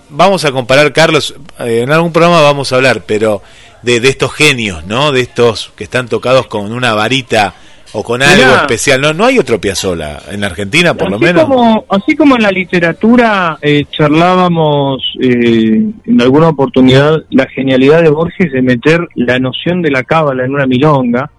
[0.08, 3.42] vamos a comparar, Carlos, eh, en algún programa vamos a hablar, pero
[3.82, 5.12] de, de estos genios, ¿no?
[5.12, 7.54] De estos que están tocados con una varita
[7.92, 9.00] o con algo especial.
[9.00, 11.44] No, no hay otro Piazzolla en la Argentina, por lo menos.
[11.44, 18.10] Como, así como en la literatura eh, charlábamos eh, en alguna oportunidad la genialidad de
[18.10, 21.30] Borges de meter la noción de la cábala en una milonga.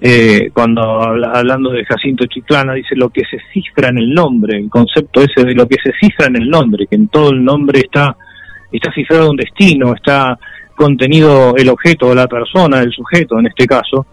[0.00, 4.70] Eh, cuando hablando de Jacinto Chiclana dice lo que se cifra en el nombre, el
[4.70, 7.80] concepto ese de lo que se cifra en el nombre, que en todo el nombre
[7.80, 8.16] está
[8.70, 10.38] está cifrado un destino, está
[10.76, 14.06] contenido el objeto o la persona, el sujeto en este caso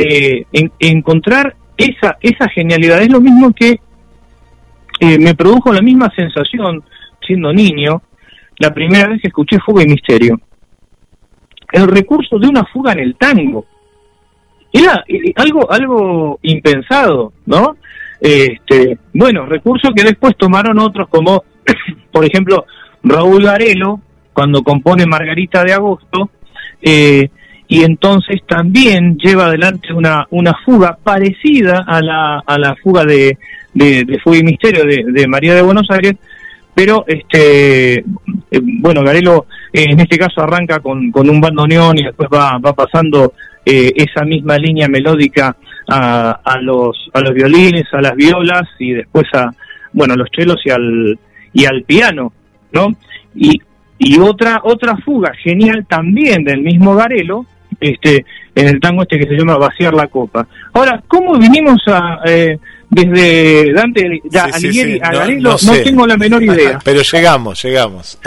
[0.00, 0.46] eh,
[0.78, 3.02] encontrar esa, esa genialidad.
[3.02, 3.80] Es lo mismo que
[5.00, 6.82] eh, me produjo la misma sensación
[7.26, 8.02] siendo niño
[8.58, 10.40] la primera vez que escuché Fuga y Misterio.
[11.72, 13.66] el recurso de una fuga en el tango.
[14.72, 17.76] Era eh, algo, algo impensado, ¿no?
[18.20, 21.44] Este, bueno, recurso que después tomaron otros como,
[22.12, 22.66] por ejemplo,
[23.02, 24.00] Raúl Garelo,
[24.32, 26.30] cuando compone Margarita de Agosto,
[26.82, 27.30] eh,
[27.70, 33.38] y entonces también lleva adelante una, una fuga parecida a la, a la fuga de,
[33.72, 36.16] de, Fuga y Misterio de, de María de Buenos Aires,
[36.74, 38.04] pero este eh,
[38.60, 42.72] bueno Garelo eh, en este caso arranca con, con un bandoneón y después va, va
[42.72, 43.34] pasando
[43.64, 45.56] eh, esa misma línea melódica
[45.88, 49.48] a, a los a los violines a las violas y después a
[49.92, 51.16] bueno a los chelos y al
[51.52, 52.32] y al piano
[52.72, 52.88] no
[53.32, 53.60] y
[53.96, 57.46] y otra otra fuga genial también del mismo Garelo
[57.80, 58.24] este
[58.54, 62.58] en el tango este que se llama vaciar la copa ahora cómo vinimos a eh,
[62.90, 66.80] desde Dante ya, Alighieri a Garelo, no, tengo la menor idea.
[66.84, 68.18] Pero llegamos, llegamos.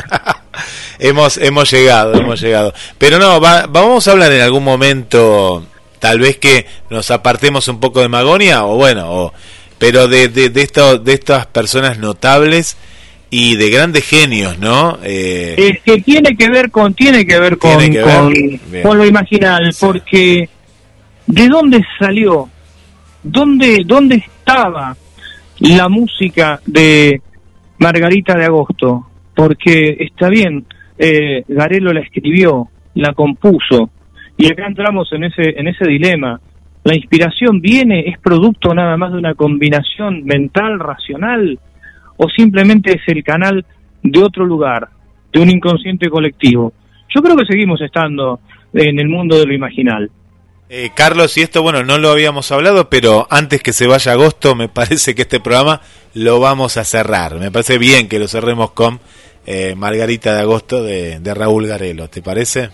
[1.00, 2.74] hemos, hemos llegado, hemos llegado.
[2.98, 5.66] Pero no, va, vamos a hablar en algún momento,
[6.00, 9.34] tal vez que nos apartemos un poco de Magonia, o bueno, o,
[9.78, 12.78] pero de, de, de, esto, de estas personas notables
[13.36, 15.00] y de grandes genios, ¿no?
[15.04, 18.98] Eh, es que tiene que ver con, tiene que ver con, que ver, con, con,
[19.00, 19.84] lo imaginal, sí.
[19.84, 20.50] porque
[21.26, 22.48] ¿de dónde salió?
[23.24, 24.96] ¿Dónde, ¿Dónde estaba
[25.62, 27.24] la música de
[27.80, 29.08] Margarita de Agosto?
[29.36, 30.68] Porque está bien,
[31.00, 33.90] eh, Garelo la escribió, la compuso,
[34.38, 36.40] y acá entramos en ese, en ese dilema.
[36.84, 41.58] La inspiración viene, es producto nada más de una combinación mental, racional,
[42.24, 43.66] o simplemente es el canal
[44.02, 44.88] de otro lugar,
[45.32, 46.72] de un inconsciente colectivo.
[47.14, 48.40] Yo creo que seguimos estando
[48.74, 50.10] en el mundo de lo imaginal.
[50.70, 54.56] Eh, Carlos, y esto, bueno, no lo habíamos hablado, pero antes que se vaya agosto,
[54.56, 55.82] me parece que este programa
[56.14, 57.40] lo vamos a cerrar.
[57.40, 59.00] Me parece bien que lo cerremos con
[59.46, 62.70] eh, Margarita de Agosto de, de, Raúl Garelo, ¿te parece?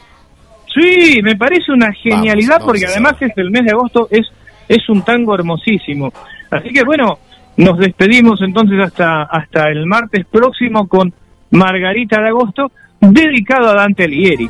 [0.71, 4.27] Sí, me parece una genialidad vamos, vamos porque además es el mes de agosto, es,
[4.67, 6.13] es un tango hermosísimo.
[6.51, 7.17] Así que bueno,
[7.57, 11.13] nos despedimos entonces hasta, hasta el martes próximo con
[11.51, 14.49] Margarita de Agosto, dedicado a Dante Alighieri.